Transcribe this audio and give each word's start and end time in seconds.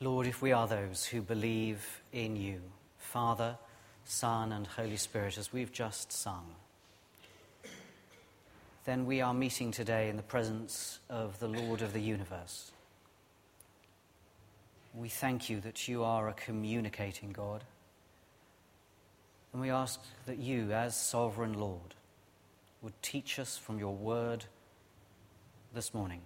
Lord, 0.00 0.26
if 0.26 0.42
we 0.42 0.52
are 0.52 0.68
those 0.68 1.06
who 1.06 1.22
believe 1.22 2.02
in 2.12 2.36
you, 2.36 2.60
Father, 2.98 3.56
Son, 4.04 4.52
and 4.52 4.66
Holy 4.66 4.98
Spirit, 4.98 5.38
as 5.38 5.54
we've 5.54 5.72
just 5.72 6.12
sung, 6.12 6.44
then 8.84 9.06
we 9.06 9.22
are 9.22 9.32
meeting 9.32 9.70
today 9.70 10.10
in 10.10 10.18
the 10.18 10.22
presence 10.22 10.98
of 11.08 11.38
the 11.38 11.48
Lord 11.48 11.80
of 11.80 11.94
the 11.94 12.00
universe. 12.00 12.72
We 14.94 15.08
thank 15.08 15.48
you 15.48 15.60
that 15.60 15.88
you 15.88 16.04
are 16.04 16.28
a 16.28 16.34
communicating 16.34 17.32
God. 17.32 17.64
And 19.54 19.62
we 19.62 19.70
ask 19.70 19.98
that 20.26 20.36
you, 20.36 20.72
as 20.72 20.94
sovereign 20.94 21.54
Lord, 21.54 21.94
would 22.82 22.92
teach 23.00 23.38
us 23.38 23.56
from 23.56 23.78
your 23.78 23.94
word 23.94 24.44
this 25.72 25.94
morning. 25.94 26.20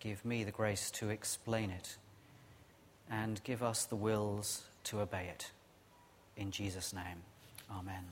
Give 0.00 0.24
me 0.24 0.44
the 0.44 0.50
grace 0.50 0.90
to 0.92 1.10
explain 1.10 1.70
it 1.70 1.96
and 3.10 3.42
give 3.44 3.62
us 3.62 3.84
the 3.84 3.96
wills 3.96 4.62
to 4.84 5.00
obey 5.00 5.28
it. 5.28 5.50
In 6.38 6.50
Jesus' 6.50 6.94
name, 6.94 7.22
Amen. 7.70 8.04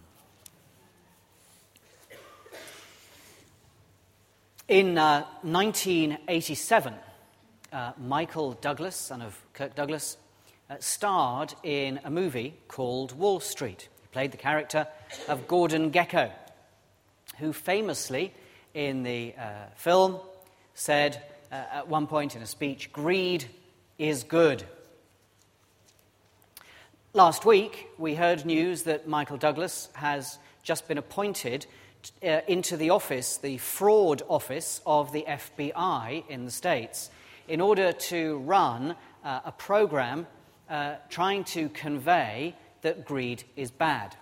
In 4.68 4.98
uh, 4.98 5.24
1987, 5.40 6.94
uh, 7.72 7.92
Michael 7.96 8.52
Douglas, 8.52 8.94
son 8.94 9.22
of 9.22 9.42
Kirk 9.54 9.74
Douglas, 9.74 10.18
uh, 10.68 10.76
starred 10.80 11.54
in 11.62 12.00
a 12.04 12.10
movie 12.10 12.54
called 12.68 13.12
Wall 13.12 13.40
Street. 13.40 13.88
He 14.02 14.08
played 14.12 14.30
the 14.30 14.36
character 14.36 14.86
of 15.26 15.48
Gordon 15.48 15.90
Gekko, 15.90 16.30
who 17.38 17.54
famously, 17.54 18.34
in 18.74 19.04
the 19.04 19.34
uh, 19.38 19.52
film, 19.74 20.18
said, 20.74 21.22
uh, 21.50 21.64
at 21.72 21.88
one 21.88 22.06
point 22.06 22.36
in 22.36 22.42
a 22.42 22.46
speech, 22.46 22.92
greed 22.92 23.46
is 23.98 24.22
good. 24.22 24.64
Last 27.14 27.44
week, 27.44 27.88
we 27.98 28.14
heard 28.14 28.44
news 28.44 28.82
that 28.82 29.08
Michael 29.08 29.38
Douglas 29.38 29.88
has 29.94 30.38
just 30.62 30.86
been 30.86 30.98
appointed 30.98 31.66
uh, 32.22 32.40
into 32.46 32.76
the 32.76 32.90
office, 32.90 33.38
the 33.38 33.58
fraud 33.58 34.22
office 34.28 34.80
of 34.86 35.12
the 35.12 35.24
FBI 35.26 36.28
in 36.28 36.44
the 36.44 36.50
States, 36.50 37.10
in 37.48 37.60
order 37.60 37.92
to 37.92 38.38
run 38.38 38.94
uh, 39.24 39.40
a 39.44 39.52
program 39.52 40.26
uh, 40.68 40.96
trying 41.08 41.44
to 41.44 41.68
convey 41.70 42.54
that 42.82 43.04
greed 43.04 43.44
is 43.56 43.70
bad. 43.70 44.14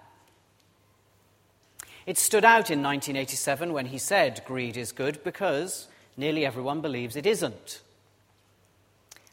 It 2.06 2.18
stood 2.18 2.44
out 2.44 2.70
in 2.70 2.84
1987 2.84 3.72
when 3.72 3.86
he 3.86 3.98
said 3.98 4.42
greed 4.46 4.76
is 4.76 4.92
good 4.92 5.24
because 5.24 5.88
nearly 6.16 6.46
everyone 6.46 6.80
believes 6.80 7.16
it 7.16 7.26
isn't. 7.26 7.82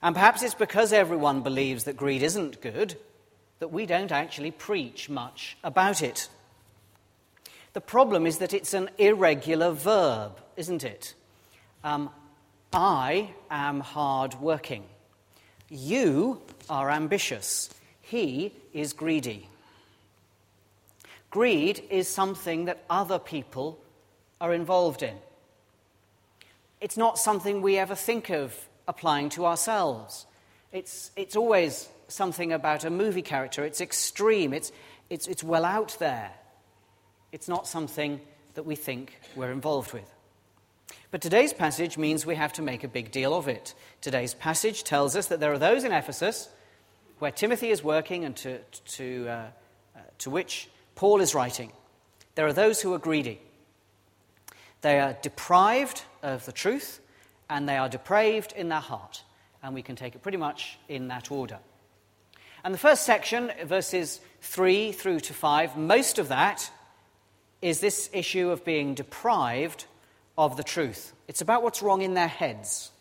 And 0.01 0.15
perhaps 0.15 0.43
it's 0.43 0.53
because 0.53 0.91
everyone 0.91 1.41
believes 1.41 1.85
that 1.85 1.95
greed 1.95 2.23
isn't 2.23 2.61
good 2.61 2.97
that 3.59 3.69
we 3.69 3.85
don't 3.85 4.11
actually 4.11 4.51
preach 4.51 5.09
much 5.09 5.57
about 5.63 6.01
it. 6.01 6.27
The 7.71 7.81
problem 7.81 8.27
is 8.27 8.39
that 8.39 8.53
it's 8.53 8.73
an 8.73 8.89
irregular 8.97 9.71
verb, 9.71 10.39
isn't 10.57 10.83
it? 10.83 11.13
Um, 11.83 12.09
I 12.73 13.29
am 13.49 13.79
hard 13.79 14.35
working. 14.35 14.83
You 15.69 16.41
are 16.69 16.91
ambitious. 16.91 17.69
He 18.01 18.51
is 18.73 18.91
greedy. 18.93 19.47
Greed 21.31 21.81
is 21.89 22.07
something 22.07 22.65
that 22.65 22.83
other 22.89 23.17
people 23.17 23.79
are 24.41 24.53
involved 24.53 25.01
in 25.01 25.15
it's 26.83 26.97
not 26.97 27.17
something 27.17 27.61
we 27.61 27.77
ever 27.77 27.95
think 27.95 28.29
of 28.29 28.53
applying 28.89 29.29
to 29.29 29.45
ourselves. 29.45 30.25
It's, 30.73 31.11
it's 31.15 31.37
always 31.37 31.87
something 32.09 32.51
about 32.51 32.83
a 32.83 32.89
movie 32.89 33.21
character. 33.21 33.63
It's 33.63 33.79
extreme, 33.79 34.53
it's, 34.53 34.73
it's, 35.09 35.25
it's 35.27 35.45
well 35.45 35.63
out 35.63 35.95
there. 35.99 36.29
It's 37.31 37.47
not 37.47 37.67
something 37.67 38.19
that 38.55 38.65
we 38.65 38.75
think 38.75 39.17
we're 39.33 39.53
involved 39.53 39.93
with. 39.93 40.09
But 41.09 41.21
today's 41.21 41.53
passage 41.53 41.97
means 41.97 42.25
we 42.25 42.35
have 42.35 42.51
to 42.53 42.61
make 42.61 42.83
a 42.83 42.89
big 42.89 43.11
deal 43.11 43.33
of 43.33 43.47
it. 43.47 43.73
Today's 44.01 44.33
passage 44.33 44.83
tells 44.83 45.15
us 45.15 45.27
that 45.27 45.39
there 45.39 45.53
are 45.53 45.59
those 45.59 45.85
in 45.85 45.93
Ephesus 45.93 46.49
where 47.19 47.31
Timothy 47.31 47.69
is 47.69 47.81
working 47.81 48.25
and 48.25 48.35
to, 48.35 48.59
to, 48.97 49.27
uh, 49.29 49.31
uh, 49.95 49.99
to 50.17 50.29
which 50.29 50.69
Paul 50.95 51.21
is 51.21 51.33
writing. 51.33 51.71
There 52.35 52.45
are 52.45 52.51
those 52.51 52.81
who 52.81 52.93
are 52.93 52.99
greedy. 52.99 53.39
They 54.83 54.99
are 54.99 55.17
deprived 55.21 56.03
of 56.21 56.45
the 56.45 56.51
truth 56.51 56.99
and 57.49 57.67
they 57.67 57.77
are 57.77 57.87
depraved 57.87 58.53
in 58.55 58.67
their 58.67 58.81
heart. 58.81 59.23
And 59.63 59.73
we 59.73 59.81
can 59.81 59.95
take 59.95 60.13
it 60.13 60.21
pretty 60.21 60.37
much 60.37 60.77
in 60.89 61.07
that 61.07 61.31
order. 61.31 61.59
And 62.65 62.73
the 62.73 62.79
first 62.79 63.05
section, 63.05 63.51
verses 63.63 64.19
3 64.41 64.91
through 64.91 65.21
to 65.21 65.33
5, 65.33 65.77
most 65.77 66.19
of 66.19 66.27
that 66.27 66.69
is 67.61 67.79
this 67.79 68.09
issue 68.11 68.49
of 68.49 68.65
being 68.65 68.93
deprived 68.93 69.85
of 70.37 70.57
the 70.57 70.63
truth. 70.63 71.13
It's 71.29 71.41
about 71.41 71.63
what's 71.63 71.81
wrong 71.81 72.01
in 72.01 72.13
their 72.13 72.27
heads. 72.27 72.91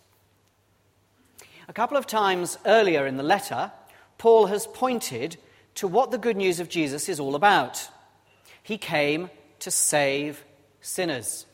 A 1.68 1.72
couple 1.72 1.96
of 1.96 2.06
times 2.06 2.58
earlier 2.64 3.06
in 3.06 3.16
the 3.16 3.24
letter, 3.24 3.72
Paul 4.18 4.46
has 4.46 4.68
pointed 4.68 5.36
to 5.76 5.88
what 5.88 6.12
the 6.12 6.18
good 6.18 6.36
news 6.36 6.60
of 6.60 6.68
Jesus 6.68 7.08
is 7.08 7.18
all 7.18 7.34
about. 7.34 7.88
He 8.62 8.78
came 8.78 9.30
to 9.58 9.72
save 9.72 10.44
sinners 10.80 11.46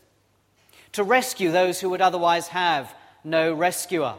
to 0.93 1.03
rescue 1.03 1.51
those 1.51 1.81
who 1.81 1.91
would 1.91 2.01
otherwise 2.01 2.49
have 2.49 2.95
no 3.25 3.53
rescuer 3.53 4.15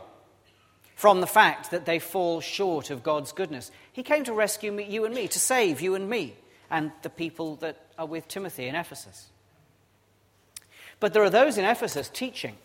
from 0.96 1.22
the 1.22 1.28
fact 1.28 1.72
that 1.72 1.86
they 1.86 2.00
fall 2.00 2.42
short 2.42 2.90
of 2.90 3.04
God's 3.04 3.32
goodness. 3.32 3.72
He 3.92 4.04
came 4.04 4.24
to 4.26 4.34
rescue 4.34 4.72
me, 4.72 4.84
you 4.84 5.06
and 5.06 5.16
me, 5.16 5.28
to 5.30 5.40
save 5.40 5.82
you 5.82 5.96
and 5.96 6.10
me 6.10 6.36
and 6.70 6.92
the 7.02 7.10
people 7.10 7.56
that 7.58 7.78
are 7.98 8.06
with 8.06 8.28
Timothy 8.28 8.68
in 8.68 8.76
Ephesus. 8.76 9.30
But 11.00 11.14
there 11.14 11.24
are 11.24 11.30
those 11.30 11.58
in 11.58 11.66
Ephesus 11.66 12.10
teaching 12.10 12.58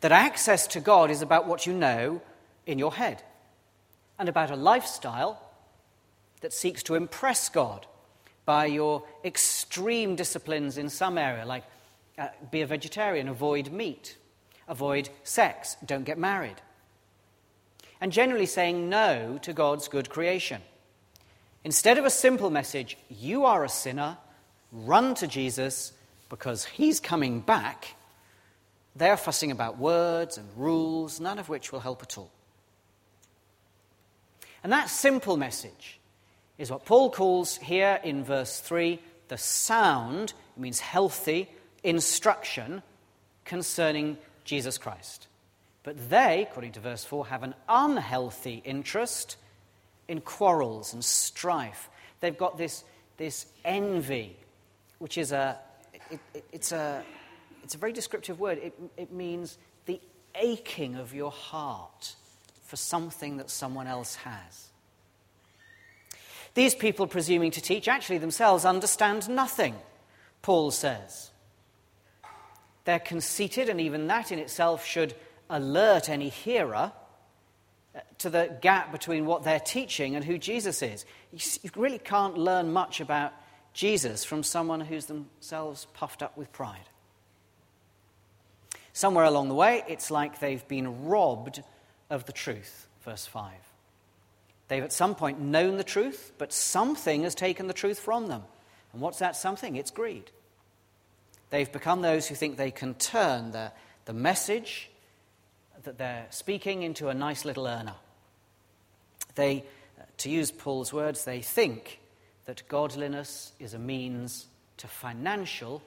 that 0.00 0.12
access 0.12 0.66
to 0.68 0.80
God 0.80 1.10
is 1.10 1.22
about 1.22 1.46
what 1.46 1.66
you 1.66 1.72
know 1.72 2.20
in 2.66 2.78
your 2.78 2.92
head 2.94 3.22
and 4.18 4.28
about 4.28 4.50
a 4.50 4.56
lifestyle 4.56 5.40
that 6.42 6.52
seeks 6.52 6.82
to 6.84 6.94
impress 6.94 7.48
God 7.48 7.86
by 8.44 8.66
your 8.66 9.04
extreme 9.24 10.16
disciplines 10.16 10.76
in 10.76 10.88
some 10.88 11.16
area, 11.16 11.46
like 11.46 11.64
uh, 12.20 12.28
be 12.50 12.60
a 12.60 12.66
vegetarian, 12.66 13.28
avoid 13.28 13.72
meat, 13.72 14.18
avoid 14.68 15.08
sex, 15.24 15.76
don't 15.84 16.04
get 16.04 16.18
married. 16.18 16.60
And 17.98 18.12
generally 18.12 18.46
saying 18.46 18.90
no 18.90 19.38
to 19.42 19.54
God's 19.54 19.88
good 19.88 20.10
creation. 20.10 20.60
Instead 21.64 21.96
of 21.96 22.04
a 22.04 22.10
simple 22.10 22.50
message, 22.50 22.98
you 23.08 23.46
are 23.46 23.64
a 23.64 23.68
sinner, 23.70 24.18
run 24.70 25.14
to 25.14 25.26
Jesus 25.26 25.92
because 26.28 26.66
he's 26.66 27.00
coming 27.00 27.40
back, 27.40 27.96
they're 28.94 29.16
fussing 29.16 29.50
about 29.50 29.78
words 29.78 30.36
and 30.36 30.46
rules, 30.56 31.20
none 31.20 31.38
of 31.38 31.48
which 31.48 31.72
will 31.72 31.80
help 31.80 32.02
at 32.02 32.18
all. 32.18 32.30
And 34.62 34.72
that 34.72 34.90
simple 34.90 35.38
message 35.38 35.98
is 36.58 36.70
what 36.70 36.84
Paul 36.84 37.10
calls 37.10 37.56
here 37.56 37.98
in 38.04 38.24
verse 38.24 38.60
3 38.60 39.00
the 39.28 39.38
sound, 39.38 40.34
it 40.56 40.60
means 40.60 40.80
healthy, 40.80 41.48
instruction 41.82 42.82
concerning 43.44 44.18
Jesus 44.44 44.78
Christ. 44.78 45.26
But 45.82 46.10
they, 46.10 46.46
according 46.48 46.72
to 46.72 46.80
verse 46.80 47.04
4, 47.04 47.26
have 47.28 47.42
an 47.42 47.54
unhealthy 47.68 48.62
interest 48.64 49.36
in 50.08 50.20
quarrels 50.20 50.92
and 50.92 51.04
strife. 51.04 51.88
They've 52.20 52.36
got 52.36 52.58
this, 52.58 52.84
this 53.16 53.46
envy, 53.64 54.36
which 54.98 55.16
is 55.16 55.32
a, 55.32 55.58
it, 56.10 56.20
it, 56.34 56.44
it's 56.52 56.72
a, 56.72 57.02
it's 57.62 57.74
a 57.74 57.78
very 57.78 57.92
descriptive 57.92 58.38
word. 58.40 58.58
It, 58.58 58.74
it 58.96 59.12
means 59.12 59.56
the 59.86 60.00
aching 60.34 60.96
of 60.96 61.14
your 61.14 61.30
heart 61.30 62.14
for 62.66 62.76
something 62.76 63.38
that 63.38 63.50
someone 63.50 63.86
else 63.86 64.16
has. 64.16 64.68
These 66.54 66.74
people, 66.74 67.06
presuming 67.06 67.52
to 67.52 67.60
teach, 67.60 67.88
actually 67.88 68.18
themselves 68.18 68.64
understand 68.64 69.28
nothing, 69.28 69.76
Paul 70.42 70.70
says. 70.70 71.29
They're 72.84 72.98
conceited, 72.98 73.68
and 73.68 73.80
even 73.80 74.06
that 74.06 74.32
in 74.32 74.38
itself 74.38 74.84
should 74.84 75.14
alert 75.48 76.08
any 76.08 76.28
hearer 76.28 76.92
uh, 77.94 78.00
to 78.18 78.30
the 78.30 78.56
gap 78.60 78.92
between 78.92 79.26
what 79.26 79.42
they're 79.42 79.60
teaching 79.60 80.16
and 80.16 80.24
who 80.24 80.38
Jesus 80.38 80.82
is. 80.82 81.04
You 81.32 81.70
really 81.76 81.98
can't 81.98 82.38
learn 82.38 82.72
much 82.72 83.00
about 83.00 83.32
Jesus 83.72 84.24
from 84.24 84.42
someone 84.42 84.80
who's 84.80 85.06
themselves 85.06 85.86
puffed 85.94 86.22
up 86.22 86.36
with 86.36 86.52
pride. 86.52 86.88
Somewhere 88.92 89.24
along 89.24 89.48
the 89.48 89.54
way, 89.54 89.82
it's 89.88 90.10
like 90.10 90.40
they've 90.40 90.66
been 90.66 91.06
robbed 91.06 91.62
of 92.08 92.26
the 92.26 92.32
truth. 92.32 92.86
Verse 93.04 93.26
5. 93.26 93.52
They've 94.68 94.82
at 94.82 94.92
some 94.92 95.14
point 95.14 95.40
known 95.40 95.76
the 95.76 95.84
truth, 95.84 96.32
but 96.38 96.52
something 96.52 97.22
has 97.24 97.34
taken 97.34 97.66
the 97.66 97.72
truth 97.72 97.98
from 97.98 98.28
them. 98.28 98.42
And 98.92 99.00
what's 99.00 99.18
that 99.18 99.36
something? 99.36 99.76
It's 99.76 99.90
greed. 99.90 100.30
They've 101.50 101.70
become 101.70 102.00
those 102.00 102.28
who 102.28 102.34
think 102.34 102.56
they 102.56 102.70
can 102.70 102.94
turn 102.94 103.50
the, 103.50 103.72
the 104.04 104.12
message 104.12 104.88
that 105.82 105.98
they're 105.98 106.26
speaking 106.30 106.82
into 106.82 107.08
a 107.08 107.14
nice 107.14 107.44
little 107.44 107.66
earner. 107.66 107.94
They, 109.34 109.64
to 110.18 110.30
use 110.30 110.50
Paul's 110.50 110.92
words, 110.92 111.24
they 111.24 111.40
think 111.40 112.00
that 112.46 112.62
godliness 112.68 113.52
is 113.58 113.74
a 113.74 113.78
means 113.78 114.46
to 114.76 114.86
financial 114.86 115.82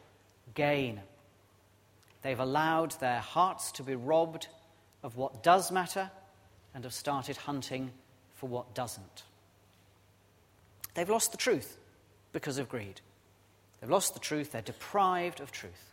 gain. 0.54 1.00
They've 2.22 2.40
allowed 2.40 2.92
their 3.00 3.20
hearts 3.20 3.72
to 3.74 3.84
be 3.84 3.96
robbed 3.96 4.48
of 5.02 5.18
what 5.18 5.44
does 5.44 5.72
matter 5.72 6.10
and 6.74 6.84
have 6.84 6.94
started 6.94 7.38
hunting 7.38 7.92
for 8.34 8.48
what 8.48 8.74
doesn't. 8.74 9.24
They've 10.94 11.10
lost 11.10 11.32
the 11.32 11.38
truth 11.38 11.78
because 12.32 12.58
of 12.58 12.70
greed. 12.70 13.02
They've 13.84 13.92
lost 13.92 14.14
the 14.14 14.22
truth, 14.22 14.54
they're 14.54 14.62
deprived 14.62 15.42
of 15.42 15.52
truth. 15.52 15.92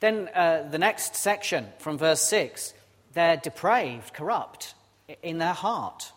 Then 0.00 0.28
uh, 0.34 0.68
the 0.70 0.76
next 0.76 1.16
section 1.16 1.68
from 1.78 1.96
verse 1.96 2.20
6 2.20 2.74
they're 3.14 3.38
depraved, 3.38 4.12
corrupt 4.12 4.74
in 5.22 5.38
their 5.38 5.54
heart. 5.54 6.12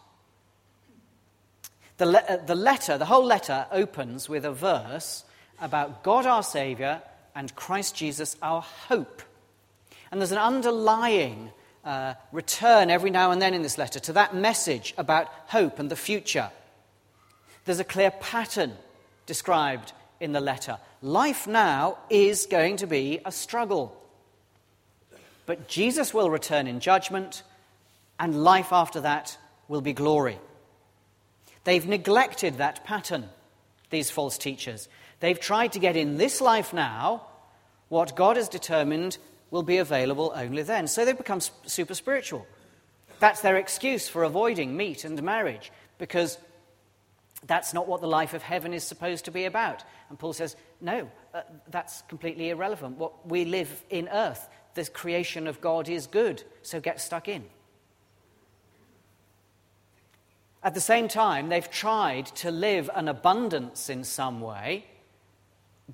The, 1.96 2.08
le- 2.08 2.24
uh, 2.28 2.46
the 2.46 2.56
letter, 2.56 2.98
the 2.98 3.06
whole 3.06 3.24
letter 3.24 3.66
opens 3.72 4.28
with 4.28 4.44
a 4.44 4.52
verse 4.52 5.24
about 5.62 6.04
God 6.04 6.26
our 6.26 6.44
Saviour 6.44 7.02
and 7.34 7.56
Christ 7.56 7.96
Jesus 7.96 8.36
our 8.42 8.62
hope. 8.62 9.22
And 10.12 10.20
there's 10.20 10.34
an 10.34 10.38
underlying 10.38 11.52
uh, 11.86 12.16
return 12.34 12.90
every 12.90 13.10
now 13.10 13.32
and 13.32 13.42
then 13.42 13.54
in 13.54 13.62
this 13.62 13.78
letter 13.78 14.00
to 14.00 14.14
that 14.14 14.36
message 14.36 14.94
about 14.98 15.28
hope 15.46 15.80
and 15.80 15.90
the 15.90 15.96
future. 15.96 16.50
There's 17.64 17.80
a 17.80 17.86
clear 17.86 18.12
pattern 18.12 18.74
described 19.28 19.94
in 20.20 20.32
the 20.32 20.42
letter. 20.42 20.78
Life 21.02 21.48
now 21.48 21.98
is 22.10 22.46
going 22.46 22.78
to 22.78 22.88
be 22.88 23.20
a 23.26 23.32
struggle. 23.32 23.96
But 25.46 25.68
Jesus 25.68 26.14
will 26.14 26.30
return 26.30 26.68
in 26.68 26.80
judgment, 26.80 27.44
and 28.20 28.44
life 28.44 28.74
after 28.74 29.02
that 29.02 29.38
will 29.68 29.82
be 29.82 29.94
glory. 29.94 30.40
They've 31.64 31.86
neglected 31.86 32.58
that 32.58 32.84
pattern, 32.84 33.30
these 33.90 34.10
false 34.10 34.38
teachers. 34.38 34.90
They've 35.20 35.40
tried 35.40 35.74
to 35.74 35.80
get 35.80 35.96
in 35.96 36.18
this 36.18 36.42
life 36.42 36.74
now 36.74 37.24
what 37.90 38.16
God 38.16 38.36
has 38.36 38.50
determined 38.50 39.18
will 39.52 39.64
be 39.64 39.78
available 39.78 40.34
only 40.36 40.64
then. 40.64 40.88
So 40.88 41.06
they've 41.06 41.18
become 41.18 41.40
super 41.66 41.94
spiritual. 41.94 42.46
That's 43.20 43.42
their 43.42 43.56
excuse 43.56 44.08
for 44.10 44.24
avoiding 44.24 44.76
meat 44.76 45.06
and 45.06 45.22
marriage, 45.24 45.72
because 45.98 46.38
that's 47.46 47.74
not 47.74 47.88
what 47.88 48.02
the 48.02 48.08
life 48.08 48.34
of 48.34 48.42
heaven 48.42 48.74
is 48.74 48.84
supposed 48.84 49.26
to 49.26 49.32
be 49.32 49.46
about. 49.46 49.84
And 50.10 50.18
Paul 50.18 50.34
says, 50.34 50.56
no, 50.82 51.10
uh, 51.34 51.42
that's 51.70 52.02
completely 52.04 52.50
irrelevant. 52.50 52.98
What 52.98 53.28
we 53.28 53.46
live 53.46 53.84
in 53.90 54.08
earth, 54.08 54.48
the 54.74 54.86
creation 54.86 55.48
of 55.48 55.62
God 55.62 55.88
is 55.88 56.08
good, 56.08 56.44
so 56.64 56.80
get 56.80 57.00
stuck 57.00 57.28
in. 57.28 57.46
At 60.64 60.74
the 60.74 60.82
same 60.82 61.08
time, 61.08 61.50
they've 61.50 61.70
tried 61.70 62.26
to 62.38 62.52
live 62.52 62.90
an 62.96 63.08
abundance 63.08 63.90
in 63.90 64.04
some 64.04 64.42
way 64.42 64.86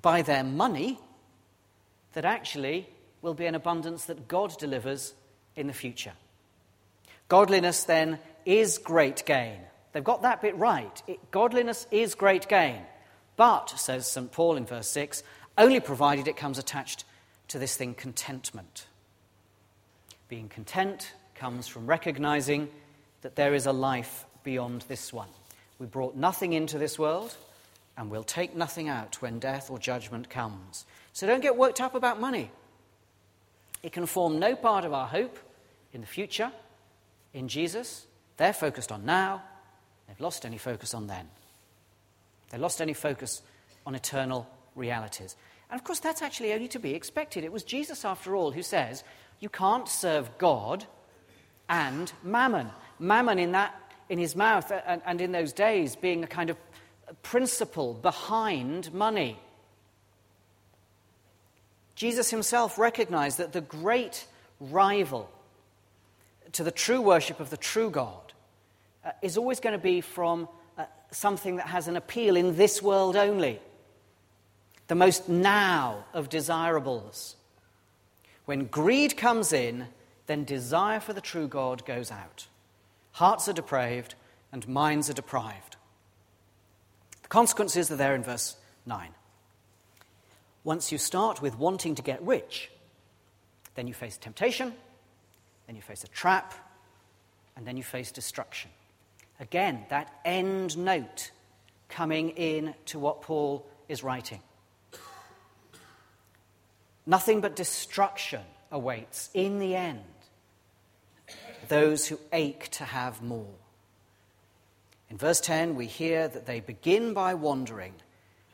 by 0.00 0.22
their 0.22 0.42
money 0.42 0.98
that 2.14 2.24
actually 2.24 2.88
will 3.22 3.34
be 3.34 3.46
an 3.46 3.54
abundance 3.54 4.06
that 4.06 4.26
God 4.26 4.56
delivers 4.58 5.14
in 5.54 5.66
the 5.66 5.72
future. 5.72 6.12
Godliness, 7.28 7.84
then, 7.84 8.18
is 8.44 8.78
great 8.78 9.24
gain. 9.26 9.60
They've 9.94 10.04
got 10.04 10.22
that 10.22 10.42
bit 10.42 10.56
right. 10.56 11.02
It, 11.06 11.30
godliness 11.30 11.86
is 11.92 12.16
great 12.16 12.48
gain. 12.48 12.82
But, 13.36 13.70
says 13.70 14.10
St. 14.10 14.30
Paul 14.30 14.56
in 14.56 14.66
verse 14.66 14.88
6, 14.88 15.22
only 15.56 15.78
provided 15.78 16.26
it 16.26 16.36
comes 16.36 16.58
attached 16.58 17.04
to 17.48 17.60
this 17.60 17.76
thing 17.76 17.94
contentment. 17.94 18.86
Being 20.28 20.48
content 20.48 21.12
comes 21.36 21.68
from 21.68 21.86
recognizing 21.86 22.68
that 23.22 23.36
there 23.36 23.54
is 23.54 23.66
a 23.66 23.72
life 23.72 24.26
beyond 24.42 24.82
this 24.88 25.12
one. 25.12 25.28
We 25.78 25.86
brought 25.86 26.16
nothing 26.16 26.54
into 26.54 26.76
this 26.76 26.98
world, 26.98 27.36
and 27.96 28.10
we'll 28.10 28.24
take 28.24 28.56
nothing 28.56 28.88
out 28.88 29.22
when 29.22 29.38
death 29.38 29.70
or 29.70 29.78
judgment 29.78 30.28
comes. 30.28 30.86
So 31.12 31.28
don't 31.28 31.40
get 31.40 31.56
worked 31.56 31.80
up 31.80 31.94
about 31.94 32.20
money. 32.20 32.50
It 33.84 33.92
can 33.92 34.06
form 34.06 34.40
no 34.40 34.56
part 34.56 34.84
of 34.84 34.92
our 34.92 35.06
hope 35.06 35.38
in 35.92 36.00
the 36.00 36.06
future, 36.08 36.50
in 37.32 37.46
Jesus. 37.46 38.06
They're 38.38 38.52
focused 38.52 38.90
on 38.90 39.04
now, 39.04 39.42
they've 40.06 40.20
lost 40.20 40.44
any 40.44 40.58
focus 40.58 40.94
on 40.94 41.06
then. 41.06 41.28
They 42.50 42.58
lost 42.58 42.80
any 42.80 42.94
focus 42.94 43.42
on 43.86 43.94
eternal 43.94 44.48
realities. 44.74 45.36
And 45.70 45.80
of 45.80 45.84
course, 45.84 46.00
that's 46.00 46.22
actually 46.22 46.52
only 46.52 46.68
to 46.68 46.78
be 46.78 46.94
expected. 46.94 47.44
It 47.44 47.52
was 47.52 47.62
Jesus, 47.64 48.04
after 48.04 48.36
all, 48.36 48.52
who 48.52 48.62
says, 48.62 49.02
You 49.40 49.48
can't 49.48 49.88
serve 49.88 50.38
God 50.38 50.84
and 51.68 52.12
mammon. 52.22 52.70
Mammon, 52.98 53.38
in, 53.38 53.52
that, 53.52 53.74
in 54.08 54.18
his 54.18 54.36
mouth 54.36 54.70
uh, 54.70 54.80
and, 54.86 55.02
and 55.04 55.20
in 55.20 55.32
those 55.32 55.52
days, 55.52 55.96
being 55.96 56.22
a 56.22 56.28
kind 56.28 56.50
of 56.50 56.56
principle 57.22 57.94
behind 57.94 58.92
money. 58.92 59.38
Jesus 61.94 62.30
himself 62.30 62.78
recognized 62.78 63.38
that 63.38 63.52
the 63.52 63.60
great 63.60 64.26
rival 64.60 65.30
to 66.52 66.62
the 66.62 66.70
true 66.70 67.00
worship 67.00 67.40
of 67.40 67.50
the 67.50 67.56
true 67.56 67.90
God 67.90 68.33
uh, 69.04 69.10
is 69.22 69.36
always 69.36 69.60
going 69.60 69.72
to 69.74 69.82
be 69.82 70.00
from 70.00 70.48
something 71.14 71.56
that 71.56 71.68
has 71.68 71.88
an 71.88 71.96
appeal 71.96 72.36
in 72.36 72.56
this 72.56 72.82
world 72.82 73.16
only, 73.16 73.60
the 74.88 74.94
most 74.94 75.28
now 75.28 76.04
of 76.12 76.28
desirables. 76.28 77.36
When 78.44 78.66
greed 78.66 79.16
comes 79.16 79.52
in, 79.52 79.86
then 80.26 80.44
desire 80.44 81.00
for 81.00 81.12
the 81.12 81.20
true 81.20 81.48
God 81.48 81.84
goes 81.86 82.10
out. 82.10 82.46
Hearts 83.12 83.48
are 83.48 83.52
depraved 83.52 84.14
and 84.52 84.66
minds 84.68 85.08
are 85.08 85.14
deprived. 85.14 85.76
The 87.22 87.28
consequences 87.28 87.90
are 87.90 87.96
there 87.96 88.14
in 88.14 88.22
verse 88.22 88.56
9. 88.86 89.08
Once 90.62 90.90
you 90.90 90.98
start 90.98 91.40
with 91.40 91.58
wanting 91.58 91.94
to 91.94 92.02
get 92.02 92.22
rich, 92.22 92.70
then 93.74 93.86
you 93.86 93.94
face 93.94 94.16
temptation, 94.16 94.74
then 95.66 95.76
you 95.76 95.82
face 95.82 96.04
a 96.04 96.08
trap, 96.08 96.54
and 97.56 97.66
then 97.66 97.76
you 97.76 97.82
face 97.82 98.10
destruction. 98.10 98.70
Again, 99.40 99.84
that 99.90 100.12
end 100.24 100.78
note 100.78 101.30
coming 101.88 102.30
in 102.30 102.74
to 102.86 102.98
what 102.98 103.22
Paul 103.22 103.66
is 103.88 104.02
writing. 104.02 104.40
Nothing 107.06 107.40
but 107.40 107.56
destruction 107.56 108.42
awaits 108.70 109.30
in 109.34 109.58
the 109.58 109.76
end 109.76 110.00
those 111.68 112.06
who 112.06 112.18
ache 112.32 112.68
to 112.72 112.84
have 112.84 113.22
more. 113.22 113.54
In 115.10 115.18
verse 115.18 115.40
10, 115.40 115.74
we 115.74 115.86
hear 115.86 116.28
that 116.28 116.46
they 116.46 116.60
begin 116.60 117.14
by 117.14 117.34
wandering, 117.34 117.94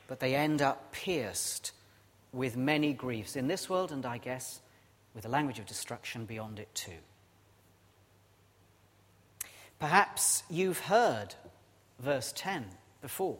but 0.06 0.20
they 0.20 0.34
end 0.34 0.62
up 0.62 0.92
pierced 0.92 1.72
with 2.32 2.56
many 2.56 2.92
griefs 2.92 3.36
in 3.36 3.48
this 3.48 3.68
world, 3.68 3.92
and 3.92 4.04
I 4.06 4.18
guess 4.18 4.60
with 5.14 5.24
a 5.24 5.28
language 5.28 5.58
of 5.58 5.66
destruction 5.66 6.24
beyond 6.24 6.58
it 6.58 6.72
too. 6.74 6.92
Perhaps 9.80 10.42
you've 10.50 10.78
heard 10.78 11.34
verse 11.98 12.32
10 12.36 12.66
before. 13.00 13.38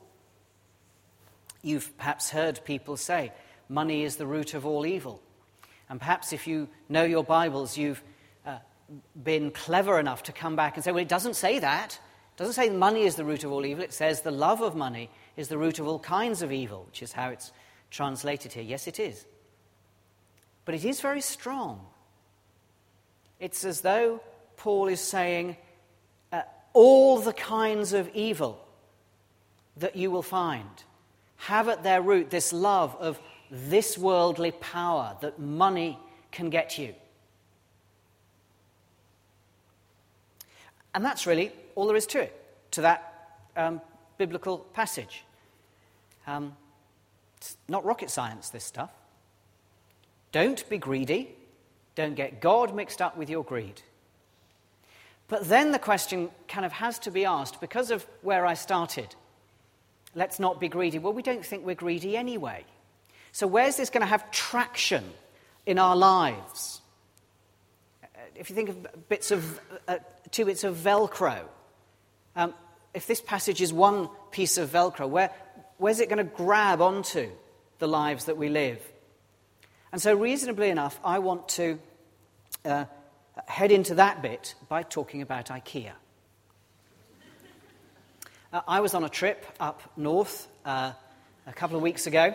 You've 1.63 1.97
perhaps 1.99 2.31
heard 2.31 2.65
people 2.65 2.97
say, 2.97 3.33
money 3.69 4.03
is 4.05 4.17
the 4.17 4.27
root 4.27 4.55
of 4.55 4.65
all 4.65 4.87
evil. 4.87 5.23
And 5.91 6.01
perhaps 6.01 6.33
if 6.33 6.47
you 6.47 6.69
know 6.89 7.05
your 7.05 7.23
Bibles, 7.23 7.77
you've 7.77 8.03
uh, 8.47 8.59
been 9.23 9.51
clever 9.51 10.01
enough 10.01 10.23
to 10.25 10.33
come 10.33 10.57
back 10.57 10.77
and 10.77 10.85
say, 10.85 10.93
well, 10.93 11.03
it 11.03 11.09
doesn't 11.09 11.37
say 11.37 11.59
that. 11.59 12.01
It 12.35 12.39
doesn't 12.39 12.55
say 12.55 12.71
money 12.71 13.03
is 13.03 13.17
the 13.17 13.25
root 13.25 13.45
of 13.45 13.53
all 13.53 13.67
evil. 13.67 13.85
It 13.85 13.93
says 13.93 14.23
the 14.23 14.31
love 14.31 14.63
of 14.63 14.75
money 14.75 15.11
is 15.37 15.49
the 15.49 15.59
root 15.59 15.79
of 15.79 15.87
all 15.87 15.99
kinds 15.99 16.41
of 16.41 16.53
evil, 16.53 16.85
which 16.87 17.03
is 17.03 17.13
how 17.13 17.29
it's 17.29 17.53
translated 17.91 18.55
here. 18.55 18.63
Yes, 18.63 18.87
it 18.87 18.99
is. 18.99 19.27
But 20.65 20.75
it 20.75 20.87
is 20.87 21.03
very 21.03 21.21
strong. 21.21 21.85
It's 23.39 23.65
as 23.65 23.83
though 23.83 24.23
Paul 24.57 24.89
is 24.89 25.01
saying, 25.01 25.57
all 26.73 27.19
the 27.19 27.33
kinds 27.33 27.93
of 27.93 28.09
evil 28.15 28.65
that 29.77 29.97
you 29.97 30.11
will 30.11 30.23
find 30.23 30.85
have 31.37 31.69
at 31.69 31.83
their 31.83 32.03
root 32.03 32.31
this 32.31 32.53
love 32.53 32.97
of 33.01 33.19
this 33.51 33.97
worldly 33.97 34.53
power 34.53 35.17
that 35.21 35.39
money 35.39 35.99
can 36.31 36.51
get 36.51 36.79
you. 36.79 36.95
And 40.95 41.05
that's 41.05 41.27
really 41.27 41.53
all 41.75 41.87
there 41.87 41.97
is 41.97 42.07
to 42.07 42.21
it, 42.21 42.45
to 42.73 42.83
that 42.83 43.39
um, 43.57 43.81
biblical 44.19 44.59
passage. 44.59 45.25
Um, 46.27 46.57
it's 47.39 47.57
not 47.69 47.85
rocket 47.85 48.11
science, 48.11 48.51
this 48.51 48.65
stuff. 48.65 48.91
Don't 50.33 50.69
be 50.69 50.79
greedy. 50.79 51.35
Don't 51.95 52.15
get 52.15 52.41
God 52.41 52.75
mixed 52.75 53.01
up 53.01 53.17
with 53.17 53.31
your 53.31 53.43
greed. 53.43 53.83
But 55.31 55.49
then 55.49 55.71
the 55.71 55.79
question 55.79 56.29
kind 56.49 56.67
of 56.67 56.73
has 56.73 56.99
to 57.01 57.11
be 57.11 57.25
asked 57.25 57.61
because 57.61 57.93
of 57.93 58.05
where 58.21 58.45
I 58.45 58.55
started. 58.55 59.15
Let's 60.15 60.41
not 60.41 60.59
be 60.59 60.69
greedy. 60.69 60.99
Well, 60.99 61.13
we 61.13 61.23
don't 61.23 61.47
think 61.47 61.65
we're 61.65 61.77
greedy 61.77 62.17
anyway. 62.17 62.65
So, 63.31 63.47
where's 63.47 63.77
this 63.77 63.91
going 63.91 64.01
to 64.01 64.09
have 64.09 64.31
traction 64.33 65.05
in 65.65 65.79
our 65.79 65.97
lives? 65.97 66.83
if 68.35 68.49
you 68.49 68.57
think 68.57 68.71
of 68.71 69.09
bits 69.09 69.31
of, 69.31 69.61
uh, 69.87 69.99
two 70.31 70.47
bits 70.47 70.65
of 70.65 70.75
Velcro, 70.77 71.43
um, 72.35 72.55
if 72.95 73.07
this 73.07 73.21
passage 73.21 73.61
is 73.61 73.71
one 73.71 74.09
piece 74.31 74.57
of 74.57 74.71
Velcro, 74.71 75.07
where, 75.07 75.31
where's 75.77 76.01
it 76.01 76.09
going 76.09 76.25
to 76.27 76.33
grab 76.37 76.81
onto 76.81 77.31
the 77.81 77.87
lives 77.87 78.25
that 78.25 78.39
we 78.39 78.49
live? 78.49 78.81
And 79.93 80.01
so, 80.01 80.15
reasonably 80.15 80.71
enough, 80.71 80.99
I 81.05 81.19
want 81.19 81.49
to 81.51 81.79
uh, 82.65 82.87
head 83.47 83.73
into 83.73 83.95
that 83.97 84.23
bit 84.23 84.55
by 84.69 84.83
talking 84.83 85.23
about 85.23 85.47
IKEA. 85.47 85.93
Uh, 88.53 88.61
I 88.67 88.81
was 88.81 88.95
on 88.95 89.05
a 89.05 89.09
trip 89.09 89.47
up 89.61 89.83
north 89.97 90.49
uh, 90.65 90.93
a 91.47 91.53
couple 91.53 91.77
of 91.77 91.83
weeks 91.83 92.07
ago, 92.07 92.35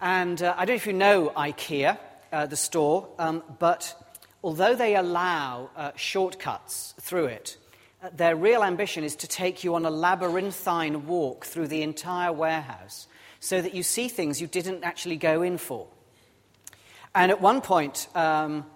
and 0.00 0.42
uh, 0.42 0.54
I 0.56 0.64
don't 0.64 0.74
know 0.74 0.76
if 0.76 0.86
you 0.86 0.92
know 0.92 1.32
IKEA, 1.36 1.98
uh, 2.32 2.46
the 2.46 2.56
store, 2.56 3.08
um, 3.18 3.42
but 3.58 3.94
although 4.44 4.74
they 4.74 4.94
allow 4.94 5.70
uh, 5.76 5.92
shortcuts 5.96 6.94
through 7.00 7.26
it, 7.26 7.56
uh, 8.02 8.10
their 8.14 8.36
real 8.36 8.62
ambition 8.62 9.04
is 9.04 9.16
to 9.16 9.26
take 9.26 9.64
you 9.64 9.74
on 9.74 9.84
a 9.84 9.90
labyrinthine 9.90 11.06
walk 11.06 11.46
through 11.46 11.68
the 11.68 11.82
entire 11.82 12.32
warehouse 12.32 13.08
so 13.40 13.60
that 13.60 13.74
you 13.74 13.82
see 13.82 14.08
things 14.08 14.40
you 14.40 14.46
didn't 14.46 14.84
actually 14.84 15.16
go 15.16 15.42
in 15.42 15.58
for. 15.58 15.86
And 17.14 17.30
at 17.30 17.40
one 17.40 17.60
point, 17.60 18.06
um, 18.14 18.66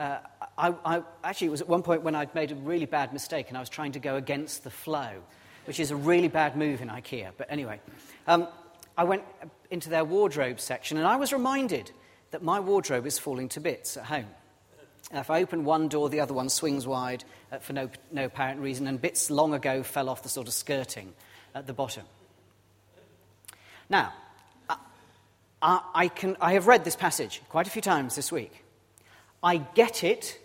uh, 0.00 0.18
I, 0.56 0.74
I, 0.84 1.02
actually, 1.22 1.48
it 1.48 1.50
was 1.50 1.60
at 1.60 1.68
one 1.68 1.82
point 1.82 2.02
when 2.02 2.14
I'd 2.14 2.34
made 2.34 2.50
a 2.52 2.54
really 2.54 2.86
bad 2.86 3.12
mistake 3.12 3.48
and 3.48 3.56
I 3.56 3.60
was 3.60 3.68
trying 3.68 3.92
to 3.92 3.98
go 3.98 4.16
against 4.16 4.64
the 4.64 4.70
flow, 4.70 5.10
which 5.66 5.78
is 5.78 5.90
a 5.90 5.96
really 5.96 6.28
bad 6.28 6.56
move 6.56 6.80
in 6.80 6.88
IKEA. 6.88 7.32
But 7.36 7.48
anyway, 7.50 7.80
um, 8.26 8.48
I 8.96 9.04
went 9.04 9.22
into 9.70 9.90
their 9.90 10.04
wardrobe 10.04 10.58
section 10.58 10.96
and 10.96 11.06
I 11.06 11.16
was 11.16 11.34
reminded 11.34 11.92
that 12.30 12.42
my 12.42 12.60
wardrobe 12.60 13.06
is 13.06 13.18
falling 13.18 13.50
to 13.50 13.60
bits 13.60 13.98
at 13.98 14.04
home. 14.04 14.26
If 15.12 15.28
I 15.28 15.42
open 15.42 15.64
one 15.64 15.88
door, 15.88 16.08
the 16.08 16.20
other 16.20 16.34
one 16.34 16.48
swings 16.48 16.86
wide 16.86 17.24
uh, 17.52 17.58
for 17.58 17.74
no, 17.74 17.90
no 18.10 18.24
apparent 18.24 18.60
reason, 18.60 18.86
and 18.86 19.00
bits 19.00 19.30
long 19.30 19.52
ago 19.52 19.82
fell 19.82 20.08
off 20.08 20.22
the 20.22 20.28
sort 20.30 20.48
of 20.48 20.54
skirting 20.54 21.12
at 21.54 21.66
the 21.66 21.74
bottom. 21.74 22.04
Now, 23.90 24.14
I, 25.60 25.80
I, 25.94 26.08
can, 26.08 26.36
I 26.40 26.54
have 26.54 26.68
read 26.68 26.84
this 26.84 26.96
passage 26.96 27.42
quite 27.50 27.66
a 27.66 27.70
few 27.70 27.82
times 27.82 28.16
this 28.16 28.32
week. 28.32 28.64
I 29.42 29.58
get 29.58 30.04
it 30.04 30.38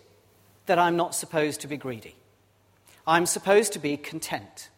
that 0.66 0.78
I'm 0.78 0.96
not 0.96 1.14
supposed 1.14 1.60
to 1.62 1.68
be 1.68 1.76
greedy. 1.76 2.16
I'm 3.06 3.26
supposed 3.26 3.72
to 3.74 3.78
be 3.78 3.96
content. 3.96 4.70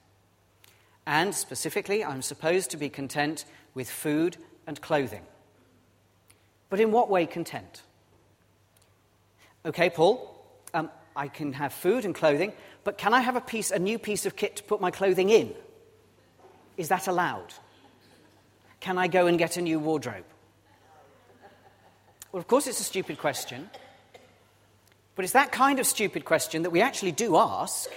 And 1.06 1.34
specifically, 1.34 2.04
I'm 2.04 2.20
supposed 2.20 2.70
to 2.72 2.76
be 2.76 2.90
content 2.90 3.44
with 3.74 3.88
food 3.88 4.36
and 4.66 4.80
clothing. 4.80 5.22
But 6.68 6.80
in 6.80 6.92
what 6.92 7.08
way 7.08 7.26
content? 7.26 7.82
Okay, 9.64 9.88
Paul, 9.88 10.44
um, 10.74 10.90
I 11.16 11.28
can 11.28 11.54
have 11.54 11.72
food 11.72 12.04
and 12.04 12.14
clothing, 12.14 12.52
but 12.84 12.98
can 12.98 13.14
I 13.14 13.20
have 13.20 13.36
a, 13.36 13.40
piece, 13.40 13.70
a 13.70 13.78
new 13.78 13.98
piece 13.98 14.26
of 14.26 14.36
kit 14.36 14.56
to 14.56 14.62
put 14.62 14.80
my 14.80 14.90
clothing 14.90 15.30
in? 15.30 15.54
Is 16.76 16.88
that 16.88 17.08
allowed? 17.08 17.54
Can 18.80 18.98
I 18.98 19.08
go 19.08 19.26
and 19.26 19.38
get 19.38 19.56
a 19.56 19.62
new 19.62 19.78
wardrobe? 19.78 20.24
Well, 22.30 22.40
of 22.40 22.46
course, 22.46 22.66
it's 22.66 22.80
a 22.80 22.84
stupid 22.84 23.18
question, 23.18 23.70
but 25.18 25.24
it's 25.24 25.32
that 25.32 25.50
kind 25.50 25.80
of 25.80 25.86
stupid 25.86 26.24
question 26.24 26.62
that 26.62 26.70
we 26.70 26.80
actually 26.80 27.10
do 27.10 27.36
ask 27.36 27.90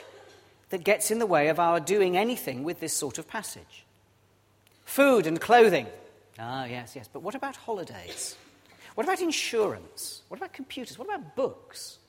that 0.69 0.83
gets 0.83 1.11
in 1.11 1.19
the 1.19 1.25
way 1.27 1.49
of 1.49 1.59
our 1.59 1.79
doing 1.79 2.17
anything 2.17 2.63
with 2.63 2.79
this 2.79 2.93
sort 2.93 3.19
of 3.19 3.27
passage. 3.27 3.85
Food 4.85 5.27
and 5.27 5.39
clothing. 5.39 5.85
Ah, 6.39 6.65
yes, 6.65 6.95
yes. 6.95 7.07
But 7.13 7.21
what 7.21 7.35
about 7.35 7.55
holidays? 7.55 8.35
What 8.95 9.03
about 9.03 9.21
insurance? 9.21 10.23
What 10.29 10.37
about 10.37 10.51
computers? 10.51 10.97
What 10.97 11.09
about 11.09 11.35
books? 11.35 11.99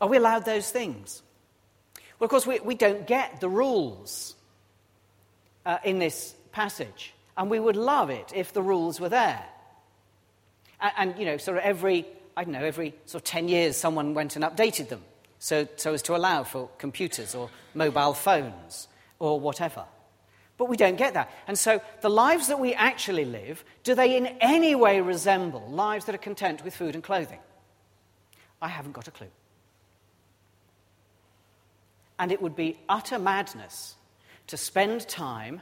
Are 0.00 0.08
we 0.08 0.16
allowed 0.16 0.44
those 0.44 0.68
things? 0.68 1.22
Well, 2.18 2.24
of 2.24 2.30
course, 2.30 2.44
we, 2.44 2.58
we 2.58 2.74
don't 2.74 3.06
get 3.06 3.40
the 3.40 3.48
rules 3.48 4.34
uh, 5.64 5.78
in 5.84 6.00
this 6.00 6.34
passage, 6.50 7.14
and 7.36 7.48
we 7.48 7.60
would 7.60 7.76
love 7.76 8.10
it 8.10 8.32
if 8.34 8.52
the 8.52 8.62
rules 8.62 8.98
were 8.98 9.10
there. 9.10 9.44
And, 10.80 10.92
and, 10.96 11.18
you 11.18 11.24
know, 11.24 11.36
sort 11.36 11.58
of 11.58 11.64
every, 11.64 12.06
I 12.36 12.44
don't 12.44 12.52
know, 12.52 12.64
every 12.64 12.94
sort 13.06 13.22
of 13.22 13.24
10 13.24 13.48
years, 13.48 13.76
someone 13.76 14.14
went 14.14 14.36
and 14.36 14.44
updated 14.44 14.88
them 14.88 15.02
so, 15.44 15.68
so 15.76 15.92
as 15.92 16.00
to 16.02 16.16
allow 16.16 16.42
for 16.42 16.70
computers 16.78 17.34
or 17.34 17.50
mobile 17.74 18.14
phones 18.14 18.88
or 19.18 19.38
whatever. 19.38 19.84
But 20.56 20.70
we 20.70 20.76
don't 20.78 20.96
get 20.96 21.14
that. 21.14 21.30
And 21.46 21.58
so 21.58 21.82
the 22.00 22.08
lives 22.08 22.48
that 22.48 22.58
we 22.58 22.72
actually 22.72 23.26
live, 23.26 23.62
do 23.82 23.94
they 23.94 24.16
in 24.16 24.26
any 24.40 24.74
way 24.74 25.02
resemble 25.02 25.68
lives 25.68 26.06
that 26.06 26.14
are 26.14 26.18
content 26.18 26.64
with 26.64 26.74
food 26.74 26.94
and 26.94 27.04
clothing? 27.04 27.40
I 28.62 28.68
haven't 28.68 28.92
got 28.92 29.06
a 29.06 29.10
clue. 29.10 29.28
And 32.18 32.32
it 32.32 32.40
would 32.40 32.56
be 32.56 32.78
utter 32.88 33.18
madness 33.18 33.96
to 34.46 34.56
spend 34.56 35.06
time 35.08 35.60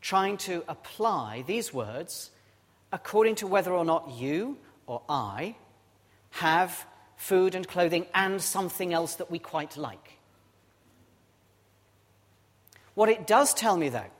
trying 0.00 0.38
to 0.38 0.64
apply 0.66 1.44
these 1.46 1.72
words 1.72 2.30
according 2.92 3.36
to 3.36 3.46
whether 3.46 3.72
or 3.72 3.84
not 3.84 4.10
you 4.16 4.58
or 4.86 5.02
I 5.08 5.56
have 6.30 6.86
food 7.16 7.54
and 7.54 7.66
clothing 7.66 8.06
and 8.14 8.40
something 8.40 8.92
else 8.92 9.16
that 9.16 9.30
we 9.30 9.38
quite 9.38 9.76
like. 9.76 10.18
What 12.94 13.08
it 13.08 13.26
does 13.26 13.54
tell 13.54 13.76
me, 13.76 13.88
though, 13.88 14.10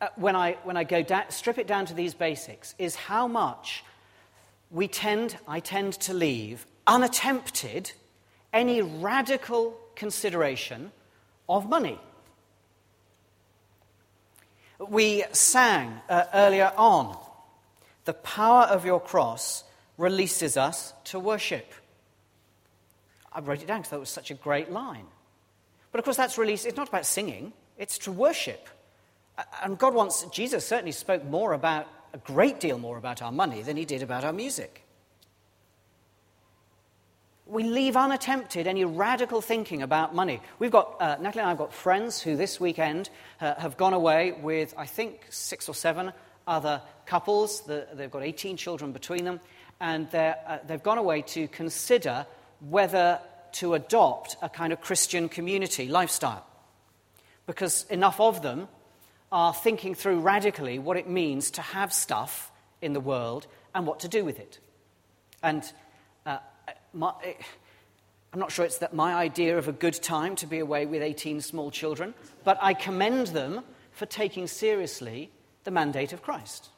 uh, 0.00 0.08
when 0.16 0.36
I, 0.36 0.56
when 0.64 0.76
I 0.76 0.84
go 0.84 1.02
da- 1.02 1.28
strip 1.30 1.58
it 1.58 1.66
down 1.66 1.86
to 1.86 1.94
these 1.94 2.14
basics, 2.14 2.74
is 2.78 2.94
how 2.94 3.26
much 3.26 3.82
we 4.70 4.88
tend, 4.88 5.36
I 5.48 5.60
tend 5.60 5.94
to 6.00 6.14
leave 6.14 6.66
unattempted 6.86 7.92
any 8.52 8.82
radical 8.82 9.76
consideration 9.94 10.92
of 11.48 11.68
money. 11.68 11.98
We 14.78 15.24
sang 15.32 16.00
uh, 16.08 16.24
earlier 16.34 16.72
on, 16.76 17.16
the 18.06 18.14
power 18.14 18.62
of 18.62 18.86
your 18.86 19.00
cross 19.00 19.64
releases 19.98 20.56
us 20.56 20.94
to 21.04 21.18
worship. 21.18 21.74
I 23.32 23.40
wrote 23.40 23.62
it 23.62 23.66
down 23.66 23.80
because 23.80 23.90
that 23.90 24.00
was 24.00 24.08
such 24.08 24.30
a 24.30 24.34
great 24.34 24.70
line. 24.70 25.06
But 25.92 25.98
of 25.98 26.04
course, 26.04 26.16
that's 26.16 26.38
release, 26.38 26.64
it's 26.64 26.76
not 26.76 26.88
about 26.88 27.04
singing, 27.04 27.52
it's 27.76 27.98
to 27.98 28.12
worship. 28.12 28.68
And 29.62 29.76
God 29.76 29.92
wants, 29.92 30.24
Jesus 30.32 30.66
certainly 30.66 30.92
spoke 30.92 31.24
more 31.24 31.52
about, 31.52 31.88
a 32.14 32.18
great 32.18 32.60
deal 32.60 32.78
more 32.78 32.96
about 32.96 33.20
our 33.20 33.32
money 33.32 33.60
than 33.60 33.76
he 33.76 33.84
did 33.84 34.02
about 34.02 34.24
our 34.24 34.32
music. 34.32 34.82
We 37.46 37.64
leave 37.64 37.94
unattempted 37.94 38.66
any 38.66 38.84
radical 38.84 39.40
thinking 39.40 39.82
about 39.82 40.14
money. 40.14 40.40
We've 40.58 40.70
got, 40.70 40.96
uh, 41.00 41.16
Natalie 41.20 41.40
and 41.40 41.46
I 41.46 41.50
have 41.50 41.58
got 41.58 41.72
friends 41.72 42.20
who 42.20 42.36
this 42.36 42.58
weekend 42.58 43.10
uh, 43.40 43.54
have 43.56 43.76
gone 43.76 43.92
away 43.92 44.32
with, 44.32 44.74
I 44.76 44.86
think, 44.86 45.26
six 45.30 45.68
or 45.68 45.74
seven 45.74 46.12
other 46.46 46.82
couples. 47.06 47.62
The, 47.62 47.86
they've 47.94 48.10
got 48.10 48.22
18 48.22 48.56
children 48.56 48.92
between 48.92 49.24
them, 49.24 49.40
and 49.80 50.12
uh, 50.14 50.34
they've 50.66 50.82
gone 50.82 50.98
away 50.98 51.22
to 51.22 51.48
consider 51.48 52.26
whether 52.60 53.20
to 53.52 53.74
adopt 53.74 54.36
a 54.42 54.48
kind 54.48 54.72
of 54.72 54.80
Christian 54.80 55.28
community 55.28 55.88
lifestyle. 55.88 56.46
Because 57.46 57.84
enough 57.90 58.20
of 58.20 58.42
them 58.42 58.68
are 59.32 59.52
thinking 59.52 59.94
through 59.94 60.20
radically 60.20 60.78
what 60.78 60.96
it 60.96 61.08
means 61.08 61.50
to 61.52 61.62
have 61.62 61.92
stuff 61.92 62.50
in 62.80 62.92
the 62.92 63.00
world 63.00 63.46
and 63.74 63.86
what 63.86 64.00
to 64.00 64.08
do 64.08 64.24
with 64.24 64.38
it. 64.38 64.58
And 65.42 65.70
uh, 66.24 66.38
my, 66.92 67.12
I'm 68.32 68.40
not 68.40 68.52
sure 68.52 68.64
it's 68.64 68.78
that 68.78 68.94
my 68.94 69.14
idea 69.14 69.56
of 69.58 69.68
a 69.68 69.72
good 69.72 69.94
time 69.94 70.36
to 70.36 70.46
be 70.46 70.58
away 70.58 70.86
with 70.86 71.02
18 71.02 71.40
small 71.40 71.70
children, 71.70 72.14
but 72.44 72.58
I 72.60 72.74
commend 72.74 73.28
them 73.28 73.62
for 73.92 74.06
taking 74.06 74.46
seriously 74.46 75.30
the 75.66 75.70
mandate 75.70 76.14
of 76.14 76.22
Christ. 76.22 76.70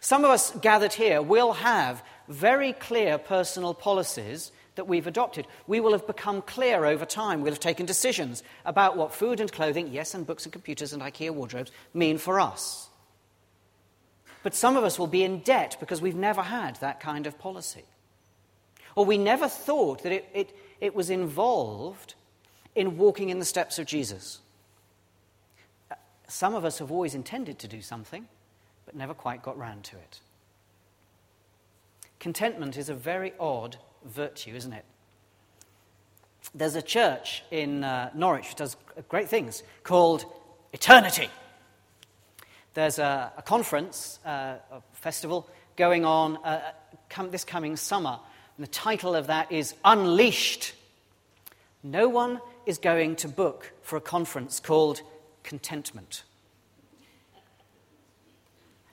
Some 0.00 0.24
of 0.24 0.30
us 0.32 0.50
gathered 0.60 0.92
here 0.92 1.22
will 1.22 1.52
have 1.52 2.02
very 2.28 2.72
clear 2.72 3.18
personal 3.18 3.74
policies 3.74 4.50
that 4.74 4.88
we've 4.88 5.06
adopted. 5.06 5.46
We 5.66 5.80
will 5.80 5.92
have 5.92 6.06
become 6.06 6.42
clear 6.42 6.84
over 6.84 7.04
time. 7.04 7.42
We'll 7.42 7.52
have 7.52 7.60
taken 7.60 7.86
decisions 7.86 8.42
about 8.64 8.96
what 8.96 9.14
food 9.14 9.40
and 9.40 9.50
clothing, 9.50 9.88
yes, 9.92 10.14
and 10.14 10.26
books 10.26 10.44
and 10.44 10.52
computers 10.52 10.92
and 10.92 11.02
IKEA 11.02 11.30
wardrobes 11.30 11.72
mean 11.94 12.18
for 12.18 12.40
us. 12.40 12.88
But 14.42 14.54
some 14.54 14.76
of 14.76 14.84
us 14.84 14.98
will 14.98 15.06
be 15.06 15.24
in 15.24 15.40
debt 15.40 15.76
because 15.80 16.00
we've 16.00 16.14
never 16.14 16.42
had 16.42 16.76
that 16.76 17.00
kind 17.00 17.26
of 17.26 17.38
policy. 17.38 17.84
Or 18.94 19.04
we 19.04 19.18
never 19.18 19.48
thought 19.48 20.02
that 20.02 20.12
it, 20.12 20.28
it, 20.32 20.56
it 20.80 20.94
was 20.94 21.10
involved 21.10 22.14
in 22.74 22.96
walking 22.96 23.30
in 23.30 23.38
the 23.38 23.44
steps 23.44 23.78
of 23.78 23.86
Jesus. 23.86 24.40
Some 26.28 26.54
of 26.54 26.64
us 26.64 26.78
have 26.78 26.90
always 26.90 27.14
intended 27.14 27.58
to 27.60 27.68
do 27.68 27.80
something, 27.80 28.26
but 28.84 28.94
never 28.96 29.14
quite 29.14 29.42
got 29.42 29.56
round 29.56 29.84
to 29.84 29.96
it. 29.96 30.20
Contentment 32.18 32.76
is 32.76 32.88
a 32.88 32.94
very 32.94 33.32
odd 33.38 33.76
virtue, 34.04 34.54
isn't 34.54 34.72
it? 34.72 34.84
There's 36.54 36.74
a 36.74 36.82
church 36.82 37.42
in 37.50 37.84
uh, 37.84 38.10
Norwich 38.14 38.48
which 38.48 38.56
does 38.56 38.76
great 39.08 39.28
things 39.28 39.62
called 39.82 40.24
Eternity. 40.72 41.28
There's 42.74 42.98
a, 42.98 43.32
a 43.36 43.42
conference, 43.42 44.18
uh, 44.24 44.56
a 44.70 44.82
festival, 44.92 45.48
going 45.76 46.04
on 46.04 46.36
uh, 46.38 46.60
come, 47.08 47.30
this 47.30 47.44
coming 47.44 47.76
summer. 47.76 48.18
And 48.56 48.66
the 48.66 48.70
title 48.70 49.14
of 49.14 49.28
that 49.28 49.52
is 49.52 49.74
Unleashed. 49.84 50.74
No 51.82 52.08
one 52.08 52.40
is 52.64 52.78
going 52.78 53.16
to 53.16 53.28
book 53.28 53.72
for 53.82 53.96
a 53.96 54.00
conference 54.00 54.60
called 54.60 55.02
Contentment. 55.46 56.24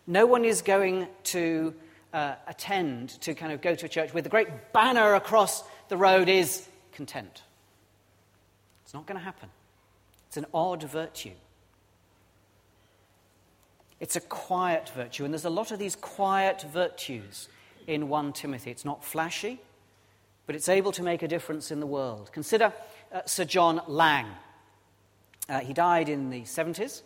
No 0.08 0.26
one 0.26 0.46
is 0.46 0.62
going 0.62 1.08
to 1.26 1.74
uh, 2.14 2.36
attend, 2.48 3.10
to 3.22 3.34
kind 3.34 3.52
of 3.52 3.62
go 3.62 3.76
to 3.76 3.86
a 3.86 3.90
church 3.90 4.14
with 4.14 4.24
the 4.24 4.30
great 4.30 4.72
banner 4.72 5.16
across 5.16 5.64
the 5.90 5.98
road 5.98 6.30
is 6.30 6.68
content. 6.92 7.42
It's 8.84 8.94
not 8.94 9.06
going 9.08 9.18
to 9.18 9.24
happen. 9.24 9.50
It's 10.28 10.38
an 10.38 10.46
odd 10.54 10.84
virtue. 10.84 11.32
It's 14.00 14.16
a 14.16 14.22
quiet 14.22 14.92
virtue, 14.96 15.26
and 15.26 15.34
there's 15.34 15.46
a 15.46 15.50
lot 15.50 15.72
of 15.72 15.80
these 15.80 15.96
quiet 15.96 16.66
virtues 16.72 17.48
in 17.88 18.10
1 18.10 18.34
Timothy. 18.34 18.70
It's 18.70 18.86
not 18.86 19.04
flashy, 19.04 19.60
but 20.46 20.56
it's 20.56 20.70
able 20.70 20.92
to 20.92 21.04
make 21.04 21.24
a 21.24 21.28
difference 21.28 21.72
in 21.72 21.80
the 21.80 21.88
world. 21.88 22.30
Consider 22.32 22.74
uh, 23.12 23.22
Sir 23.26 23.46
John 23.46 23.82
Laing. 23.88 24.28
Uh, 25.50 25.60
he 25.60 25.74
died 25.74 26.10
in 26.10 26.30
the 26.30 26.42
70s. 26.42 27.02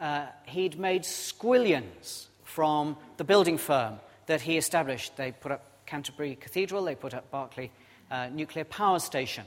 Uh, 0.00 0.26
he'd 0.46 0.78
made 0.78 1.02
squillions 1.02 2.26
from 2.44 2.96
the 3.16 3.24
building 3.24 3.58
firm 3.58 4.00
that 4.26 4.40
he 4.40 4.56
established. 4.56 5.16
They 5.16 5.32
put 5.32 5.52
up 5.52 5.64
Canterbury 5.86 6.36
Cathedral, 6.36 6.84
they 6.84 6.94
put 6.94 7.14
up 7.14 7.30
Berkeley 7.30 7.70
uh, 8.10 8.28
Nuclear 8.32 8.64
Power 8.64 8.98
Station. 8.98 9.44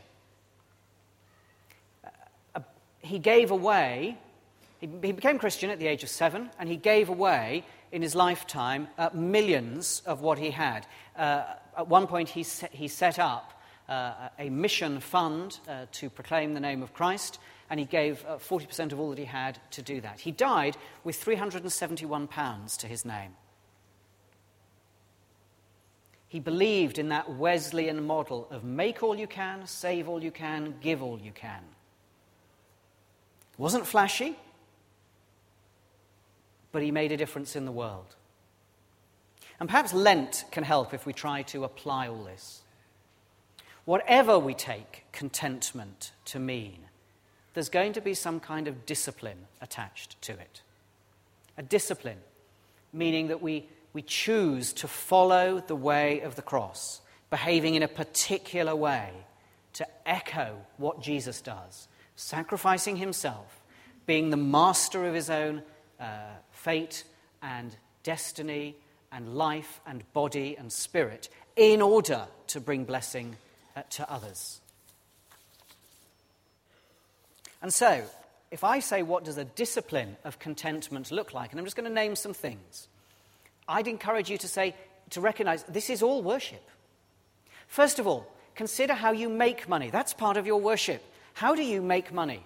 Uh, 2.04 2.10
uh, 2.56 2.60
he 3.00 3.20
gave 3.20 3.52
away, 3.52 4.18
he, 4.80 4.88
became 4.88 5.38
Christian 5.38 5.70
at 5.70 5.80
the 5.80 5.88
age 5.88 6.04
of 6.04 6.10
seven, 6.10 6.50
and 6.58 6.70
he 6.70 6.78
gave 6.78 7.10
away 7.10 7.64
in 7.92 8.02
his 8.02 8.16
lifetime 8.16 8.88
millions 9.14 10.02
of 10.06 10.22
what 10.22 10.40
he 10.40 10.52
had. 10.52 10.88
At 11.18 11.88
one 11.88 12.08
point, 12.08 12.30
he, 12.30 12.44
set, 12.44 12.72
he 12.72 12.88
set 12.88 13.20
up 13.20 13.62
a 13.90 14.50
mission 14.50 15.02
fund 15.02 15.60
to 15.92 16.10
proclaim 16.10 16.54
the 16.54 16.62
name 16.62 16.82
of 16.82 16.94
Christ 16.94 17.38
and 17.72 17.80
he 17.80 17.86
gave 17.86 18.26
uh, 18.28 18.36
40% 18.36 18.92
of 18.92 19.00
all 19.00 19.12
that 19.12 19.18
he 19.18 19.24
had 19.24 19.58
to 19.72 19.82
do 19.82 20.02
that. 20.02 20.20
He 20.20 20.32
died 20.32 20.76
with 21.06 21.24
£371 21.24 22.78
to 22.78 22.88
his 22.88 23.06
name. 23.06 23.32
He 26.28 26.42
believed 26.42 27.00
in 27.00 27.08
that 27.10 27.30
Wesleyan 27.32 28.06
model 28.06 28.50
of 28.52 28.66
make 28.66 29.02
all 29.02 29.16
you 29.16 29.26
can, 29.26 29.66
save 29.68 30.10
all 30.10 30.22
you 30.22 30.32
can, 30.32 30.76
give 30.82 31.02
all 31.02 31.18
you 31.18 31.32
can. 31.32 31.64
Wasn't 33.58 33.88
flashy, 33.88 34.36
but 36.74 36.82
he 36.82 36.92
made 36.92 37.14
a 37.14 37.18
difference 37.18 37.56
in 37.56 37.64
the 37.64 37.72
world. 37.72 38.18
And 39.62 39.70
perhaps 39.70 39.94
Lent 39.94 40.44
can 40.52 40.66
help 40.66 40.94
if 40.94 41.06
we 41.06 41.14
try 41.14 41.44
to 41.44 41.64
apply 41.64 42.10
all 42.10 42.26
this. 42.26 42.64
Whatever 43.86 44.38
we 44.38 44.54
take 44.54 45.06
contentment 45.14 46.12
to 46.26 46.40
mean, 46.40 46.80
there's 47.54 47.70
going 47.70 47.94
to 47.94 48.02
be 48.02 48.14
some 48.14 48.40
kind 48.40 48.68
of 48.68 48.86
discipline 48.86 49.48
attached 49.62 50.22
to 50.24 50.34
it. 50.34 50.62
A 51.58 51.64
discipline, 51.64 52.20
meaning 52.94 53.28
that 53.28 53.42
we, 53.42 53.68
we 53.94 54.02
choose 54.02 54.74
to 54.74 54.88
follow 54.88 55.64
the 55.66 55.76
way 55.76 56.22
of 56.22 56.36
the 56.36 56.42
cross, 56.42 57.02
behaving 57.30 57.76
in 57.76 57.84
a 57.84 57.88
particular 57.88 58.76
way 58.76 59.10
to 59.74 59.88
echo 60.06 60.58
what 60.78 61.02
Jesus 61.02 61.42
does, 61.42 61.88
sacrificing 62.16 62.96
himself, 62.96 63.62
being 64.06 64.30
the 64.30 64.38
master 64.38 65.06
of 65.06 65.14
his 65.14 65.30
own 65.30 65.62
uh, 66.00 66.06
fate 66.52 67.04
and 67.42 67.76
destiny 68.04 68.76
and 69.12 69.36
life 69.36 69.82
and 69.86 70.04
body 70.14 70.56
and 70.58 70.72
spirit 70.72 71.30
in 71.56 71.82
order 71.82 72.26
to 72.48 72.60
bring 72.60 72.86
blessing 72.86 73.36
uh, 73.76 73.82
to 73.90 74.10
others. 74.10 74.61
And 77.62 77.74
so, 77.74 78.04
if 78.50 78.64
I 78.64 78.80
say, 78.80 79.04
what 79.04 79.24
does 79.24 79.38
a 79.38 79.46
discipline 79.46 80.18
of 80.24 80.40
contentment 80.40 81.12
look 81.12 81.34
like? 81.34 81.52
And 81.52 81.60
I'm 81.60 81.66
just 81.66 81.76
going 81.76 81.88
to 81.88 81.94
name 81.94 82.16
some 82.16 82.34
things. 82.34 82.88
I'd 83.68 83.88
encourage 83.88 84.30
you 84.30 84.38
to 84.40 84.48
say, 84.48 84.76
to 85.12 85.22
recognize 85.22 85.64
this 85.64 85.90
is 85.90 86.02
all 86.02 86.22
worship. 86.22 86.68
First 87.68 88.00
of 88.00 88.08
all, 88.08 88.28
consider 88.56 88.94
how 88.94 89.12
you 89.12 89.30
make 89.30 89.70
money. 89.70 89.90
That's 89.90 90.14
part 90.14 90.38
of 90.38 90.46
your 90.46 90.60
worship. 90.60 91.04
How 91.34 91.56
do 91.56 91.64
you 91.64 91.82
make 91.82 92.14
money? 92.14 92.44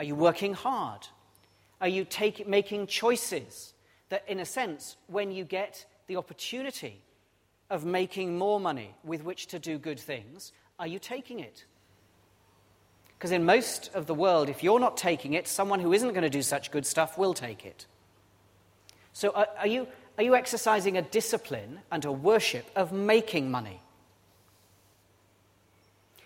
Are 0.00 0.04
you 0.04 0.16
working 0.16 0.54
hard? 0.54 1.06
Are 1.80 1.88
you 1.88 2.04
take, 2.04 2.48
making 2.48 2.88
choices 2.88 3.74
that, 4.08 4.24
in 4.26 4.40
a 4.40 4.46
sense, 4.46 4.96
when 5.06 5.30
you 5.30 5.44
get 5.44 5.86
the 6.06 6.16
opportunity 6.16 7.00
of 7.70 7.84
making 7.84 8.36
more 8.36 8.58
money 8.58 8.94
with 9.04 9.22
which 9.22 9.46
to 9.48 9.58
do 9.58 9.78
good 9.78 10.00
things, 10.00 10.52
are 10.78 10.86
you 10.86 10.98
taking 10.98 11.40
it? 11.40 11.64
Because 13.18 13.30
in 13.30 13.44
most 13.44 13.90
of 13.94 14.06
the 14.06 14.14
world, 14.14 14.48
if 14.48 14.62
you're 14.62 14.80
not 14.80 14.96
taking 14.96 15.32
it, 15.32 15.48
someone 15.48 15.80
who 15.80 15.92
isn't 15.92 16.10
going 16.10 16.22
to 16.22 16.30
do 16.30 16.42
such 16.42 16.70
good 16.70 16.86
stuff 16.86 17.16
will 17.16 17.34
take 17.34 17.64
it. 17.64 17.86
So 19.12 19.30
are, 19.30 19.46
are, 19.58 19.66
you, 19.66 19.86
are 20.18 20.24
you 20.24 20.34
exercising 20.34 20.96
a 20.96 21.02
discipline 21.02 21.80
and 21.90 22.04
a 22.04 22.12
worship 22.12 22.70
of 22.76 22.92
making 22.92 23.50
money? 23.50 23.80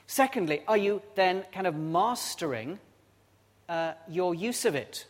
Secondly, 0.07 0.62
are 0.66 0.77
you 0.77 1.03
then 1.14 1.44
kind 1.53 1.66
of 1.66 1.77
mastering 1.77 2.79
uh, 3.68 3.92
your 4.09 4.35
use 4.35 4.64
of 4.64 4.74
it? 4.74 5.05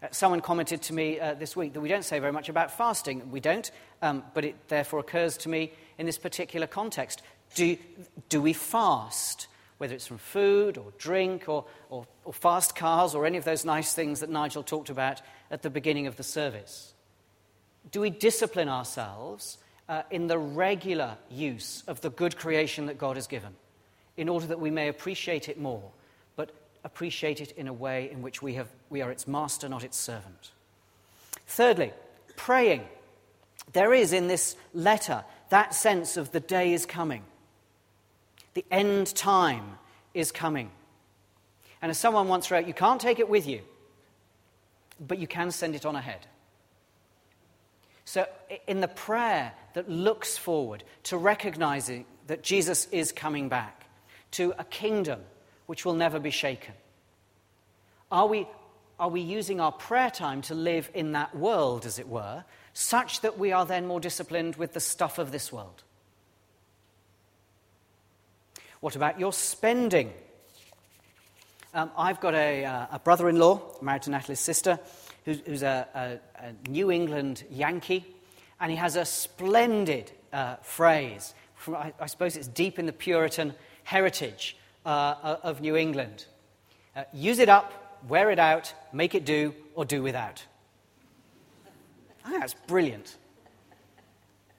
Uh, 0.00 0.06
someone 0.12 0.40
commented 0.40 0.80
to 0.82 0.94
me 0.94 1.18
uh, 1.18 1.34
this 1.34 1.56
week 1.56 1.72
that 1.72 1.80
we 1.80 1.88
don't 1.88 2.04
say 2.04 2.20
very 2.20 2.32
much 2.32 2.48
about 2.48 2.70
fasting. 2.70 3.30
We 3.32 3.40
don't, 3.40 3.68
um, 4.00 4.22
but 4.32 4.44
it 4.44 4.68
therefore 4.68 5.00
occurs 5.00 5.36
to 5.38 5.48
me 5.48 5.72
in 5.98 6.06
this 6.06 6.18
particular 6.18 6.68
context. 6.68 7.20
Do, 7.56 7.76
do 8.28 8.40
we 8.40 8.52
fast? 8.52 9.48
Whether 9.80 9.94
it's 9.94 10.06
from 10.06 10.18
food 10.18 10.76
or 10.76 10.92
drink 10.98 11.48
or, 11.48 11.64
or, 11.88 12.06
or, 12.26 12.34
fast 12.34 12.76
cars 12.76 13.14
or 13.14 13.24
any 13.24 13.38
of 13.38 13.44
those 13.44 13.64
nice 13.64 13.94
things 13.94 14.20
that 14.20 14.28
Nigel 14.28 14.62
talked 14.62 14.90
about 14.90 15.22
at 15.50 15.62
the 15.62 15.70
beginning 15.70 16.06
of 16.06 16.16
the 16.16 16.22
service? 16.22 16.92
Do 17.90 18.02
we 18.02 18.10
discipline 18.10 18.68
ourselves 18.68 19.56
uh, 19.88 20.02
in 20.10 20.26
the 20.26 20.36
regular 20.36 21.16
use 21.30 21.82
of 21.88 22.02
the 22.02 22.10
good 22.10 22.36
creation 22.36 22.86
that 22.86 22.98
God 22.98 23.16
has 23.16 23.26
given 23.26 23.54
in 24.18 24.28
order 24.28 24.48
that 24.48 24.60
we 24.60 24.70
may 24.70 24.88
appreciate 24.88 25.48
it 25.48 25.58
more, 25.58 25.90
but 26.36 26.50
appreciate 26.84 27.40
it 27.40 27.52
in 27.52 27.66
a 27.66 27.72
way 27.72 28.10
in 28.10 28.20
which 28.20 28.42
we, 28.42 28.52
have, 28.56 28.68
we 28.90 29.00
are 29.00 29.10
its 29.10 29.26
master, 29.26 29.66
not 29.66 29.82
its 29.82 29.96
servant? 29.96 30.50
Thirdly, 31.46 31.94
praying. 32.36 32.84
There 33.72 33.94
is 33.94 34.12
in 34.12 34.28
this 34.28 34.56
letter 34.74 35.24
that 35.48 35.74
sense 35.74 36.18
of 36.18 36.32
the 36.32 36.40
day 36.40 36.74
is 36.74 36.84
coming. 36.84 37.24
The 38.54 38.64
end 38.70 39.14
time 39.14 39.78
is 40.14 40.32
coming. 40.32 40.70
And 41.82 41.90
as 41.90 41.98
someone 41.98 42.28
once 42.28 42.50
wrote, 42.50 42.66
you 42.66 42.74
can't 42.74 43.00
take 43.00 43.18
it 43.18 43.28
with 43.28 43.46
you, 43.46 43.62
but 45.00 45.18
you 45.18 45.26
can 45.26 45.50
send 45.50 45.74
it 45.74 45.86
on 45.86 45.96
ahead. 45.96 46.26
So, 48.04 48.26
in 48.66 48.80
the 48.80 48.88
prayer 48.88 49.52
that 49.74 49.88
looks 49.88 50.36
forward 50.36 50.82
to 51.04 51.16
recognizing 51.16 52.04
that 52.26 52.42
Jesus 52.42 52.86
is 52.90 53.12
coming 53.12 53.48
back, 53.48 53.86
to 54.32 54.52
a 54.58 54.64
kingdom 54.64 55.20
which 55.66 55.84
will 55.84 55.94
never 55.94 56.18
be 56.18 56.30
shaken, 56.30 56.74
are 58.10 58.26
we, 58.26 58.48
are 58.98 59.08
we 59.08 59.20
using 59.20 59.60
our 59.60 59.72
prayer 59.72 60.10
time 60.10 60.42
to 60.42 60.54
live 60.54 60.90
in 60.92 61.12
that 61.12 61.36
world, 61.36 61.86
as 61.86 61.98
it 61.98 62.08
were, 62.08 62.44
such 62.72 63.20
that 63.20 63.38
we 63.38 63.52
are 63.52 63.64
then 63.64 63.86
more 63.86 64.00
disciplined 64.00 64.56
with 64.56 64.72
the 64.72 64.80
stuff 64.80 65.18
of 65.18 65.30
this 65.30 65.52
world? 65.52 65.84
What 68.80 68.96
about 68.96 69.20
your 69.20 69.32
spending? 69.32 70.10
Um, 71.74 71.90
I've 71.96 72.18
got 72.18 72.34
a, 72.34 72.64
uh, 72.64 72.86
a 72.92 72.98
brother 72.98 73.28
in 73.28 73.38
law, 73.38 73.60
married 73.82 74.02
to 74.02 74.10
Natalie's 74.10 74.40
sister, 74.40 74.78
who's, 75.26 75.40
who's 75.40 75.62
a, 75.62 75.86
a, 75.94 76.46
a, 76.46 76.68
New 76.68 76.90
England 76.90 77.44
Yankee, 77.50 78.06
and 78.58 78.70
he 78.70 78.76
has 78.76 78.96
a 78.96 79.04
splendid 79.04 80.10
uh, 80.32 80.56
phrase. 80.62 81.34
From, 81.56 81.76
I, 81.76 81.92
I, 82.00 82.06
suppose 82.06 82.36
it's 82.36 82.48
deep 82.48 82.78
in 82.78 82.86
the 82.86 82.92
Puritan 82.92 83.54
heritage 83.84 84.56
uh, 84.86 85.36
of 85.42 85.60
New 85.60 85.76
England. 85.76 86.24
Uh, 86.96 87.04
use 87.12 87.38
it 87.38 87.50
up, 87.50 88.00
wear 88.08 88.30
it 88.30 88.38
out, 88.38 88.72
make 88.94 89.14
it 89.14 89.26
do, 89.26 89.54
or 89.74 89.84
do 89.84 90.02
without. 90.02 90.42
I 92.24 92.30
think 92.30 92.40
that's 92.40 92.54
brilliant. 92.66 93.16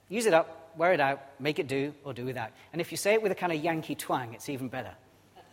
Use 0.08 0.26
it 0.26 0.34
up, 0.34 0.61
wear 0.76 0.92
it 0.92 1.00
out, 1.00 1.20
make 1.38 1.58
it 1.58 1.66
do, 1.66 1.92
or 2.04 2.12
do 2.12 2.24
without. 2.24 2.50
And 2.72 2.80
if 2.80 2.90
you 2.90 2.96
say 2.96 3.14
it 3.14 3.22
with 3.22 3.32
a 3.32 3.34
kind 3.34 3.52
of 3.52 3.62
Yankee 3.62 3.94
twang, 3.94 4.34
it's 4.34 4.48
even 4.48 4.68
better. 4.68 4.92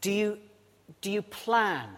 do, 0.00 0.10
you, 0.10 0.38
do 1.00 1.10
you 1.10 1.22
plan 1.22 1.88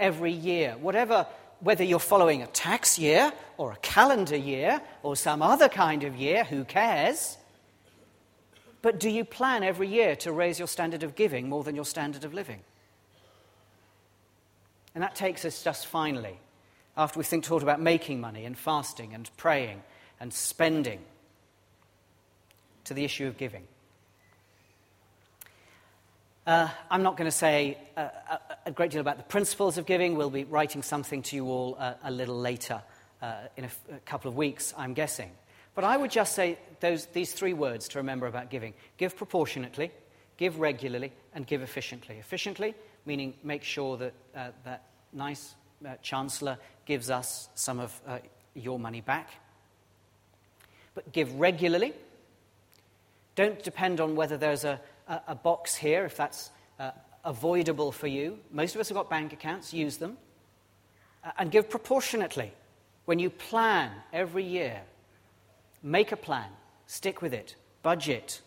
every 0.00 0.32
year, 0.32 0.76
whatever, 0.80 1.26
whether 1.60 1.84
you're 1.84 1.98
following 1.98 2.42
a 2.42 2.46
tax 2.46 2.98
year 2.98 3.32
or 3.56 3.72
a 3.72 3.76
calendar 3.76 4.36
year 4.36 4.80
or 5.02 5.16
some 5.16 5.42
other 5.42 5.68
kind 5.68 6.04
of 6.04 6.16
year, 6.16 6.44
who 6.44 6.64
cares? 6.64 7.36
But 8.80 9.00
do 9.00 9.10
you 9.10 9.24
plan 9.24 9.62
every 9.62 9.88
year 9.88 10.14
to 10.16 10.32
raise 10.32 10.58
your 10.58 10.68
standard 10.68 11.02
of 11.02 11.14
giving 11.14 11.48
more 11.48 11.64
than 11.64 11.74
your 11.74 11.84
standard 11.84 12.24
of 12.24 12.32
living? 12.32 12.60
And 14.94 15.02
that 15.02 15.14
takes 15.14 15.44
us 15.44 15.62
just 15.62 15.86
finally, 15.86 16.38
after 16.98 17.18
we 17.18 17.24
think 17.24 17.44
talked 17.44 17.62
about 17.62 17.80
making 17.80 18.20
money 18.20 18.44
and 18.44 18.58
fasting 18.58 19.14
and 19.14 19.30
praying 19.36 19.82
and 20.20 20.34
spending, 20.34 21.00
to 22.84 22.94
the 22.94 23.04
issue 23.04 23.26
of 23.26 23.36
giving. 23.36 23.64
Uh, 26.46 26.68
I'm 26.90 27.02
not 27.02 27.18
going 27.18 27.26
to 27.26 27.36
say 27.36 27.76
uh, 27.96 28.08
a, 28.30 28.40
a, 28.66 28.70
great 28.70 28.90
deal 28.90 29.02
about 29.02 29.18
the 29.18 29.22
principles 29.22 29.76
of 29.76 29.84
giving. 29.84 30.16
We'll 30.16 30.30
be 30.30 30.44
writing 30.44 30.82
something 30.82 31.20
to 31.24 31.36
you 31.36 31.44
all 31.44 31.76
uh, 31.78 31.94
a 32.02 32.10
little 32.10 32.38
later, 32.38 32.82
uh, 33.20 33.34
in 33.58 33.64
a, 33.64 33.70
a 33.94 33.98
couple 34.06 34.30
of 34.30 34.36
weeks, 34.36 34.72
I'm 34.76 34.94
guessing. 34.94 35.30
But 35.74 35.84
I 35.84 35.98
would 35.98 36.10
just 36.10 36.34
say 36.34 36.58
those, 36.80 37.04
these 37.06 37.34
three 37.34 37.52
words 37.52 37.88
to 37.88 37.98
remember 37.98 38.26
about 38.26 38.48
giving 38.48 38.72
give 38.96 39.14
proportionately, 39.14 39.92
give 40.38 40.58
regularly, 40.58 41.12
and 41.34 41.46
give 41.46 41.60
efficiently. 41.60 42.16
Efficiently, 42.16 42.74
meaning 43.04 43.34
make 43.44 43.62
sure 43.62 43.98
that 43.98 44.14
uh, 44.34 44.48
that 44.64 44.84
nice 45.12 45.54
uh, 45.86 45.94
chancellor 46.02 46.58
gives 46.86 47.10
us 47.10 47.48
some 47.54 47.80
of 47.80 48.00
your 48.54 48.78
money 48.78 49.00
back. 49.00 49.30
But 50.94 51.12
give 51.12 51.32
regularly. 51.34 51.92
Don't 53.34 53.62
depend 53.62 54.00
on 54.00 54.16
whether 54.16 54.36
there's 54.36 54.64
a 54.64 54.80
a, 55.08 55.20
a 55.28 55.34
box 55.34 55.74
here 55.74 56.04
if 56.04 56.16
that's 56.16 56.50
uh, 56.78 56.90
avoidable 57.24 57.90
for 57.90 58.06
you. 58.06 58.38
Most 58.52 58.74
of 58.74 58.80
us 58.80 58.88
have 58.88 58.96
got 58.96 59.10
bank 59.10 59.32
accounts, 59.32 59.72
use 59.72 59.96
them. 59.96 60.16
Uh, 61.24 61.32
and 61.38 61.50
give 61.50 61.68
proportionately. 61.68 62.52
When 63.06 63.18
you 63.18 63.30
plan 63.30 63.90
every 64.12 64.44
year, 64.44 64.82
make 65.82 66.12
a 66.12 66.16
plan, 66.16 66.48
stick 66.86 67.22
with 67.22 67.32
it, 67.32 67.56
budget. 67.82 68.42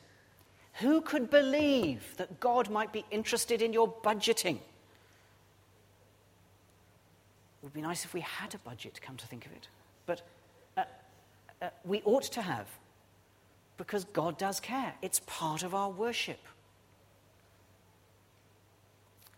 Who 0.76 1.02
could 1.02 1.30
believe 1.30 2.16
that 2.18 2.40
God 2.40 2.70
might 2.70 2.94
be 2.94 3.04
interested 3.12 3.62
in 3.62 3.74
your 3.74 3.92
budgeting? 3.92 4.60
It 7.62 7.66
would 7.66 7.74
be 7.74 7.82
nice 7.82 8.06
if 8.06 8.14
we 8.14 8.22
had 8.22 8.56
a 8.56 8.58
budget, 8.60 9.00
come 9.02 9.18
to 9.18 9.28
think 9.28 9.46
of 9.46 9.52
it. 9.52 9.68
But 10.08 10.22
uh, 10.76 10.84
uh, 11.62 11.70
we 11.86 12.02
ought 12.06 12.24
to 12.24 12.42
have 12.42 12.68
because 13.78 14.04
God 14.06 14.38
does 14.38 14.60
care. 14.60 14.94
It's 15.02 15.22
part 15.26 15.64
of 15.64 15.76
our 15.76 15.90
worship. 15.90 16.40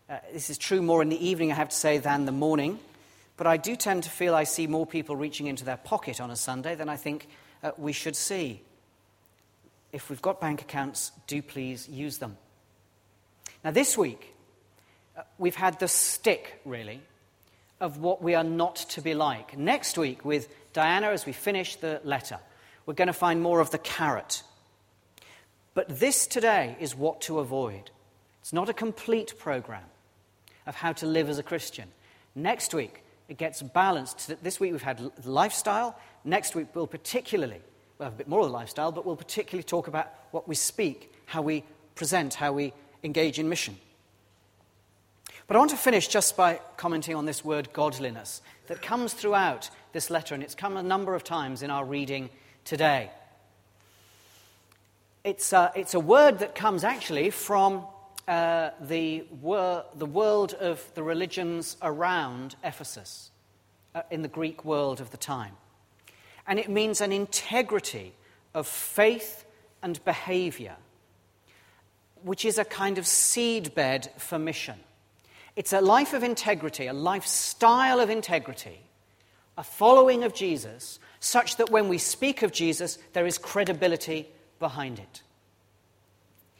Uh, 0.08 0.18
this 0.32 0.48
is 0.48 0.58
true 0.58 0.80
more 0.80 1.02
in 1.02 1.08
the 1.08 1.26
evening, 1.26 1.52
I 1.52 1.54
have 1.54 1.68
to 1.70 1.76
say, 1.76 1.98
than 1.98 2.24
the 2.24 2.32
morning. 2.32 2.78
But 3.36 3.46
I 3.46 3.56
do 3.56 3.76
tend 3.76 4.04
to 4.04 4.10
feel 4.10 4.34
I 4.34 4.44
see 4.44 4.66
more 4.66 4.86
people 4.86 5.16
reaching 5.16 5.46
into 5.46 5.64
their 5.64 5.76
pocket 5.76 6.20
on 6.20 6.30
a 6.30 6.36
Sunday 6.36 6.74
than 6.74 6.88
I 6.88 6.96
think 6.96 7.28
uh, 7.62 7.72
we 7.76 7.92
should 7.92 8.16
see. 8.16 8.62
If 9.92 10.08
we've 10.08 10.22
got 10.22 10.40
bank 10.40 10.62
accounts, 10.62 11.12
do 11.26 11.42
please 11.42 11.88
use 11.88 12.18
them. 12.18 12.36
Now, 13.64 13.70
this 13.70 13.96
week, 13.96 14.34
uh, 15.16 15.22
we've 15.38 15.54
had 15.54 15.78
the 15.78 15.88
stick, 15.88 16.60
really, 16.64 17.00
of 17.84 17.98
what 17.98 18.22
we 18.22 18.34
are 18.34 18.42
not 18.42 18.76
to 18.76 19.02
be 19.02 19.12
like. 19.12 19.58
Next 19.58 19.98
week, 19.98 20.24
with 20.24 20.48
Diana, 20.72 21.08
as 21.08 21.26
we 21.26 21.32
finish 21.32 21.76
the 21.76 22.00
letter, 22.02 22.38
we're 22.86 22.94
going 22.94 23.08
to 23.08 23.12
find 23.12 23.42
more 23.42 23.60
of 23.60 23.70
the 23.70 23.78
carrot. 23.78 24.42
But 25.74 26.00
this 26.00 26.26
today 26.26 26.78
is 26.80 26.96
what 26.96 27.20
to 27.22 27.40
avoid. 27.40 27.90
It's 28.40 28.54
not 28.54 28.70
a 28.70 28.72
complete 28.72 29.38
program 29.38 29.84
of 30.66 30.74
how 30.76 30.94
to 30.94 31.06
live 31.06 31.28
as 31.28 31.38
a 31.38 31.42
Christian. 31.42 31.88
Next 32.34 32.72
week, 32.72 33.04
it 33.28 33.36
gets 33.36 33.60
balanced. 33.60 34.32
This 34.42 34.58
week 34.58 34.72
we've 34.72 34.80
had 34.80 35.12
lifestyle. 35.26 35.98
Next 36.24 36.54
week 36.54 36.68
we'll 36.74 36.86
particularly, 36.86 37.60
we'll 37.98 38.06
have 38.06 38.14
a 38.14 38.16
bit 38.16 38.28
more 38.28 38.40
of 38.40 38.46
the 38.46 38.52
lifestyle, 38.52 38.92
but 38.92 39.04
we'll 39.04 39.14
particularly 39.14 39.62
talk 39.62 39.88
about 39.88 40.10
what 40.30 40.48
we 40.48 40.54
speak, 40.54 41.12
how 41.26 41.42
we 41.42 41.62
present, 41.96 42.32
how 42.32 42.52
we 42.52 42.72
engage 43.02 43.38
in 43.38 43.50
mission. 43.50 43.76
But 45.46 45.56
I 45.56 45.58
want 45.58 45.70
to 45.72 45.76
finish 45.76 46.08
just 46.08 46.36
by 46.36 46.60
commenting 46.76 47.14
on 47.14 47.26
this 47.26 47.44
word 47.44 47.72
godliness 47.72 48.40
that 48.66 48.80
comes 48.80 49.12
throughout 49.12 49.68
this 49.92 50.08
letter, 50.08 50.34
and 50.34 50.42
it's 50.42 50.54
come 50.54 50.76
a 50.76 50.82
number 50.82 51.14
of 51.14 51.22
times 51.22 51.62
in 51.62 51.70
our 51.70 51.84
reading 51.84 52.30
today. 52.64 53.10
It's 55.22 55.52
a, 55.52 55.70
it's 55.76 55.94
a 55.94 56.00
word 56.00 56.38
that 56.38 56.54
comes 56.54 56.82
actually 56.82 57.30
from 57.30 57.84
uh, 58.26 58.70
the, 58.80 59.24
wor- 59.42 59.84
the 59.94 60.06
world 60.06 60.54
of 60.54 60.82
the 60.94 61.02
religions 61.02 61.76
around 61.82 62.56
Ephesus, 62.64 63.30
uh, 63.94 64.02
in 64.10 64.22
the 64.22 64.28
Greek 64.28 64.64
world 64.64 65.00
of 65.00 65.10
the 65.10 65.16
time. 65.18 65.52
And 66.46 66.58
it 66.58 66.70
means 66.70 67.00
an 67.00 67.12
integrity 67.12 68.14
of 68.54 68.66
faith 68.66 69.44
and 69.82 70.02
behavior, 70.06 70.76
which 72.22 72.46
is 72.46 72.56
a 72.56 72.64
kind 72.64 72.96
of 72.96 73.04
seedbed 73.04 74.10
for 74.18 74.38
mission. 74.38 74.76
It's 75.56 75.72
a 75.72 75.80
life 75.80 76.12
of 76.12 76.22
integrity, 76.22 76.86
a 76.86 76.92
lifestyle 76.92 78.00
of 78.00 78.10
integrity, 78.10 78.80
a 79.56 79.62
following 79.62 80.24
of 80.24 80.34
Jesus, 80.34 80.98
such 81.20 81.56
that 81.56 81.70
when 81.70 81.88
we 81.88 81.98
speak 81.98 82.42
of 82.42 82.52
Jesus, 82.52 82.98
there 83.12 83.26
is 83.26 83.38
credibility 83.38 84.28
behind 84.58 84.98
it. 84.98 85.22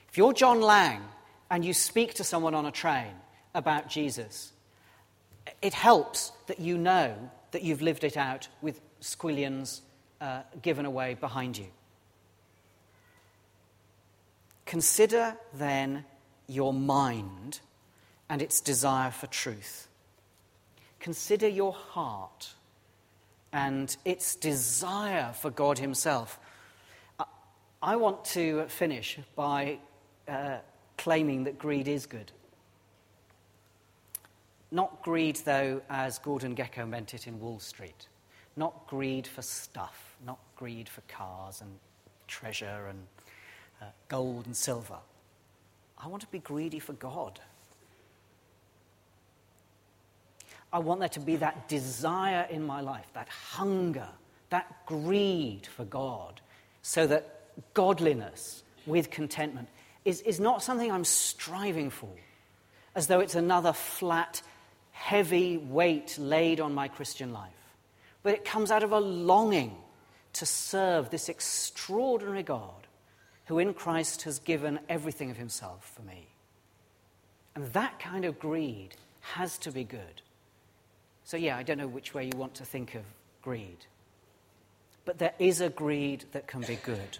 If 0.08 0.18
you're 0.18 0.32
John 0.32 0.60
Laing 0.60 1.02
and 1.50 1.64
you 1.64 1.74
speak 1.74 2.14
to 2.14 2.24
someone 2.24 2.54
on 2.54 2.66
a 2.66 2.70
train 2.70 3.12
about 3.52 3.88
Jesus, 3.88 4.52
it 5.60 5.74
helps 5.74 6.30
that 6.46 6.60
you 6.60 6.78
know 6.78 7.30
that 7.50 7.62
you've 7.62 7.82
lived 7.82 8.04
it 8.04 8.16
out 8.16 8.48
with 8.62 8.80
squillions 9.00 9.80
uh, 10.20 10.42
given 10.62 10.86
away 10.86 11.14
behind 11.14 11.58
you. 11.58 11.66
Consider 14.66 15.36
then 15.52 16.04
your 16.46 16.72
mind 16.72 17.60
and 18.28 18.42
its 18.42 18.60
desire 18.60 19.10
for 19.10 19.26
truth. 19.26 19.88
Consider 21.00 21.48
your 21.48 21.72
heart 21.72 22.54
and 23.52 23.96
its 24.04 24.34
desire 24.34 25.32
for 25.32 25.50
God 25.50 25.78
Himself. 25.78 26.38
I 27.82 27.96
want 27.96 28.24
to 28.26 28.64
finish 28.68 29.18
by 29.36 29.78
uh, 30.26 30.56
claiming 30.96 31.44
that 31.44 31.58
greed 31.58 31.86
is 31.86 32.06
good. 32.06 32.32
Not 34.70 35.02
greed, 35.02 35.36
though, 35.44 35.82
as 35.90 36.18
Gordon 36.18 36.56
Gekko 36.56 36.88
meant 36.88 37.12
it 37.12 37.26
in 37.26 37.38
Wall 37.38 37.60
Street. 37.60 38.08
Not 38.56 38.86
greed 38.86 39.26
for 39.26 39.42
stuff, 39.42 40.16
not 40.24 40.38
greed 40.56 40.88
for 40.88 41.02
cars 41.02 41.60
and 41.60 41.70
treasure 42.26 42.86
and 42.88 43.06
uh, 43.82 43.84
gold 44.08 44.46
and 44.46 44.56
silver. 44.56 44.98
I 45.98 46.08
want 46.08 46.22
to 46.22 46.28
be 46.28 46.38
greedy 46.38 46.78
for 46.78 46.94
God. 46.94 47.38
I 50.74 50.80
want 50.80 50.98
there 50.98 51.08
to 51.10 51.20
be 51.20 51.36
that 51.36 51.68
desire 51.68 52.48
in 52.50 52.66
my 52.66 52.80
life, 52.80 53.06
that 53.14 53.28
hunger, 53.28 54.08
that 54.50 54.84
greed 54.86 55.68
for 55.68 55.84
God, 55.84 56.40
so 56.82 57.06
that 57.06 57.42
godliness 57.74 58.64
with 58.84 59.08
contentment 59.08 59.68
is, 60.04 60.20
is 60.22 60.40
not 60.40 60.64
something 60.64 60.90
I'm 60.90 61.04
striving 61.04 61.90
for, 61.90 62.10
as 62.96 63.06
though 63.06 63.20
it's 63.20 63.36
another 63.36 63.72
flat, 63.72 64.42
heavy 64.90 65.58
weight 65.58 66.18
laid 66.18 66.58
on 66.58 66.74
my 66.74 66.88
Christian 66.88 67.32
life. 67.32 67.52
But 68.24 68.34
it 68.34 68.44
comes 68.44 68.72
out 68.72 68.82
of 68.82 68.90
a 68.90 68.98
longing 68.98 69.76
to 70.32 70.44
serve 70.44 71.08
this 71.08 71.28
extraordinary 71.28 72.42
God 72.42 72.88
who 73.44 73.60
in 73.60 73.74
Christ 73.74 74.22
has 74.22 74.40
given 74.40 74.80
everything 74.88 75.30
of 75.30 75.36
himself 75.36 75.92
for 75.94 76.02
me. 76.02 76.26
And 77.54 77.72
that 77.74 78.00
kind 78.00 78.24
of 78.24 78.40
greed 78.40 78.96
has 79.20 79.56
to 79.58 79.70
be 79.70 79.84
good. 79.84 80.22
So, 81.24 81.36
yeah, 81.36 81.56
I 81.56 81.62
don't 81.62 81.78
know 81.78 81.86
which 81.86 82.12
way 82.14 82.24
you 82.24 82.36
want 82.36 82.54
to 82.56 82.64
think 82.64 82.94
of 82.94 83.02
greed. 83.42 83.86
But 85.04 85.18
there 85.18 85.34
is 85.38 85.60
a 85.60 85.70
greed 85.70 86.24
that 86.32 86.46
can 86.46 86.62
be 86.62 86.76
good. 86.76 87.18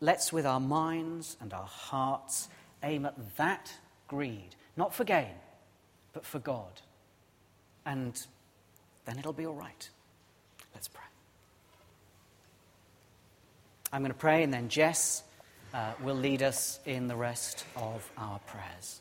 Let's, 0.00 0.32
with 0.32 0.46
our 0.46 0.60
minds 0.60 1.36
and 1.40 1.52
our 1.52 1.66
hearts, 1.66 2.48
aim 2.82 3.06
at 3.06 3.36
that 3.36 3.72
greed, 4.08 4.54
not 4.76 4.94
for 4.94 5.04
gain, 5.04 5.34
but 6.12 6.24
for 6.24 6.38
God. 6.38 6.80
And 7.84 8.20
then 9.04 9.18
it'll 9.18 9.32
be 9.32 9.46
all 9.46 9.54
right. 9.54 9.88
Let's 10.74 10.88
pray. 10.88 11.02
I'm 13.92 14.02
going 14.02 14.12
to 14.12 14.18
pray, 14.18 14.42
and 14.42 14.52
then 14.52 14.68
Jess 14.68 15.22
uh, 15.72 15.92
will 16.02 16.16
lead 16.16 16.42
us 16.42 16.80
in 16.84 17.06
the 17.06 17.16
rest 17.16 17.64
of 17.76 18.08
our 18.18 18.38
prayers. 18.40 19.00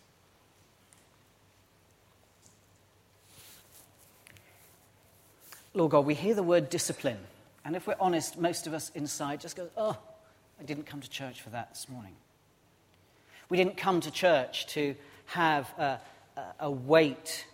Lord 5.76 5.92
God, 5.92 6.06
we 6.06 6.14
hear 6.14 6.34
the 6.34 6.42
word 6.42 6.70
discipline. 6.70 7.20
And 7.66 7.76
if 7.76 7.86
we're 7.86 7.98
honest, 8.00 8.40
most 8.40 8.66
of 8.66 8.74
us 8.74 8.92
inside 8.96 9.42
just 9.42 9.58
go, 9.58 9.68
oh, 9.76 9.98
I 10.58 10.64
didn't 10.64 10.86
come 10.86 11.02
to 11.02 11.10
church 11.10 11.42
for 11.42 11.50
that 11.50 11.72
this 11.72 11.90
morning. 11.90 12.14
We 13.50 13.58
didn't 13.58 13.76
come 13.76 14.00
to 14.00 14.10
church 14.10 14.68
to 14.68 14.96
have 15.26 15.68
a, 15.78 16.00
a 16.62 16.72
weight 16.72 17.46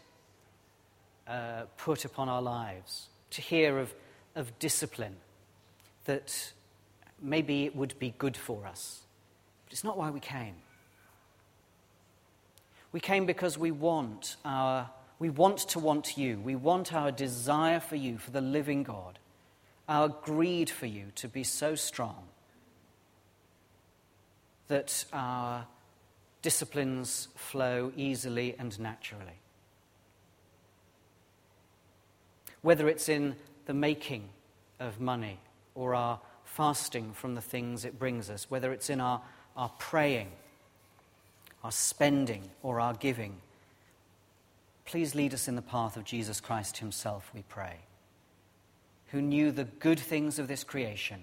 uh, 1.28 1.64
put 1.78 2.06
upon 2.06 2.30
our 2.30 2.44
lives, 2.44 3.08
to 3.32 3.42
hear 3.42 3.80
of, 3.80 3.92
of 4.36 4.58
discipline 4.60 5.16
that 6.06 6.52
maybe 7.20 7.66
it 7.66 7.76
would 7.76 7.98
be 7.98 8.14
good 8.20 8.38
for 8.38 8.68
us. 8.68 9.02
But 9.66 9.74
it's 9.74 9.84
not 9.84 9.98
why 9.98 10.12
we 10.12 10.20
came. 10.20 10.56
We 12.92 13.00
came 13.00 13.26
because 13.26 13.58
we 13.58 13.72
want 13.72 14.36
our 14.46 14.92
We 15.22 15.30
want 15.30 15.60
to 15.70 15.78
want 15.78 16.18
you. 16.18 16.40
We 16.40 16.56
want 16.56 16.96
our 16.96 17.12
desire 17.12 17.80
for 17.80 17.96
you, 17.96 18.18
for 18.18 18.32
the 18.32 18.42
living 18.42 18.82
God, 18.82 19.20
our 19.88 20.08
greed 20.08 20.68
for 20.68 20.88
you 20.88 21.12
to 21.14 21.28
be 21.28 21.44
so 21.44 21.76
strong 21.76 22.24
that 24.68 25.06
our 25.14 25.68
disciplines 26.42 27.28
flow 27.36 27.92
easily 27.96 28.56
and 28.58 28.80
naturally. 28.80 29.38
Whether 32.64 32.88
it's 32.88 33.08
in 33.08 33.36
the 33.68 33.76
making 33.76 34.28
of 34.80 35.00
money 35.00 35.38
or 35.76 35.94
our 35.94 36.20
fasting 36.46 37.14
from 37.14 37.36
the 37.36 37.42
things 37.42 37.86
it 37.86 38.00
brings 38.00 38.32
us, 38.32 38.50
whether 38.50 38.74
it's 38.74 38.90
in 38.90 39.00
our, 39.00 39.22
our 39.56 39.70
praying, 39.78 40.32
our 41.64 41.72
spending, 41.72 42.50
or 42.64 42.80
our 42.80 42.96
giving, 42.96 43.38
please 44.86 45.16
lead 45.16 45.34
us 45.34 45.48
in 45.48 45.56
the 45.56 45.62
path 45.62 45.98
of 45.98 46.04
Jesus 46.04 46.42
Christ 46.42 46.78
Himself, 46.78 47.32
we 47.34 47.44
pray, 47.48 47.78
who 49.08 49.22
knew 49.22 49.52
the 49.52 49.66
good 49.66 50.00
things 50.00 50.40
of 50.40 50.48
this 50.48 50.64
creation, 50.64 51.22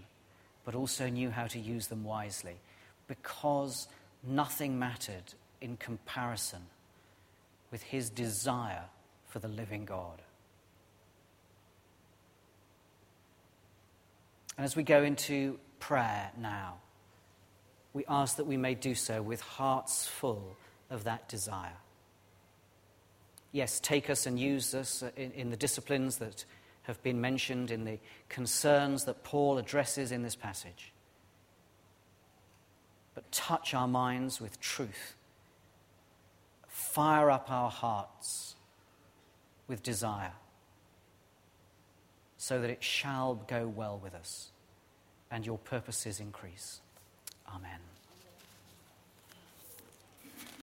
but 0.64 0.74
also 0.74 1.08
knew 1.08 1.30
how 1.30 1.46
to 1.46 1.58
use 1.58 1.86
them 1.86 2.04
wisely, 2.04 2.56
because 3.06 3.88
nothing 4.22 4.78
mattered 4.78 5.34
in 5.60 5.76
comparison 5.76 6.62
with 7.70 7.82
His 7.82 8.10
desire 8.10 8.84
for 9.26 9.38
the 9.38 9.48
living 9.48 9.84
God. 9.84 10.22
And 14.56 14.64
as 14.64 14.74
we 14.74 14.82
go 14.82 15.02
into 15.02 15.58
prayer 15.78 16.30
now, 16.36 16.74
we 17.92 18.04
ask 18.08 18.36
that 18.36 18.46
we 18.46 18.56
may 18.56 18.74
do 18.74 18.94
so 18.94 19.22
with 19.22 19.40
hearts 19.40 20.06
full 20.06 20.56
of 20.90 21.04
that 21.04 21.28
desire. 21.28 21.76
Yes, 23.58 23.80
take 23.80 24.08
us 24.08 24.24
and 24.24 24.38
use 24.38 24.72
us 24.72 25.02
in, 25.16 25.32
in, 25.32 25.50
the 25.50 25.56
disciplines 25.56 26.18
that 26.18 26.44
have 26.82 27.02
been 27.02 27.20
mentioned, 27.20 27.72
in 27.72 27.84
the 27.84 27.98
concerns 28.28 29.04
that 29.06 29.24
Paul 29.24 29.58
addresses 29.58 30.12
in 30.12 30.22
this 30.22 30.36
passage. 30.36 30.92
But 33.16 33.32
touch 33.32 33.74
our 33.74 33.88
minds 33.88 34.40
with 34.40 34.60
truth. 34.60 35.16
Fire 36.68 37.32
up 37.32 37.50
our 37.50 37.68
hearts 37.68 38.54
with 39.66 39.82
desire 39.82 40.34
so 42.36 42.60
that 42.60 42.70
it 42.70 42.84
shall 42.84 43.34
go 43.34 43.66
well 43.66 44.00
with 44.00 44.14
us 44.14 44.52
and 45.32 45.44
your 45.44 45.58
purposes 45.58 46.20
increase. 46.20 46.80
Amen. 47.52 47.80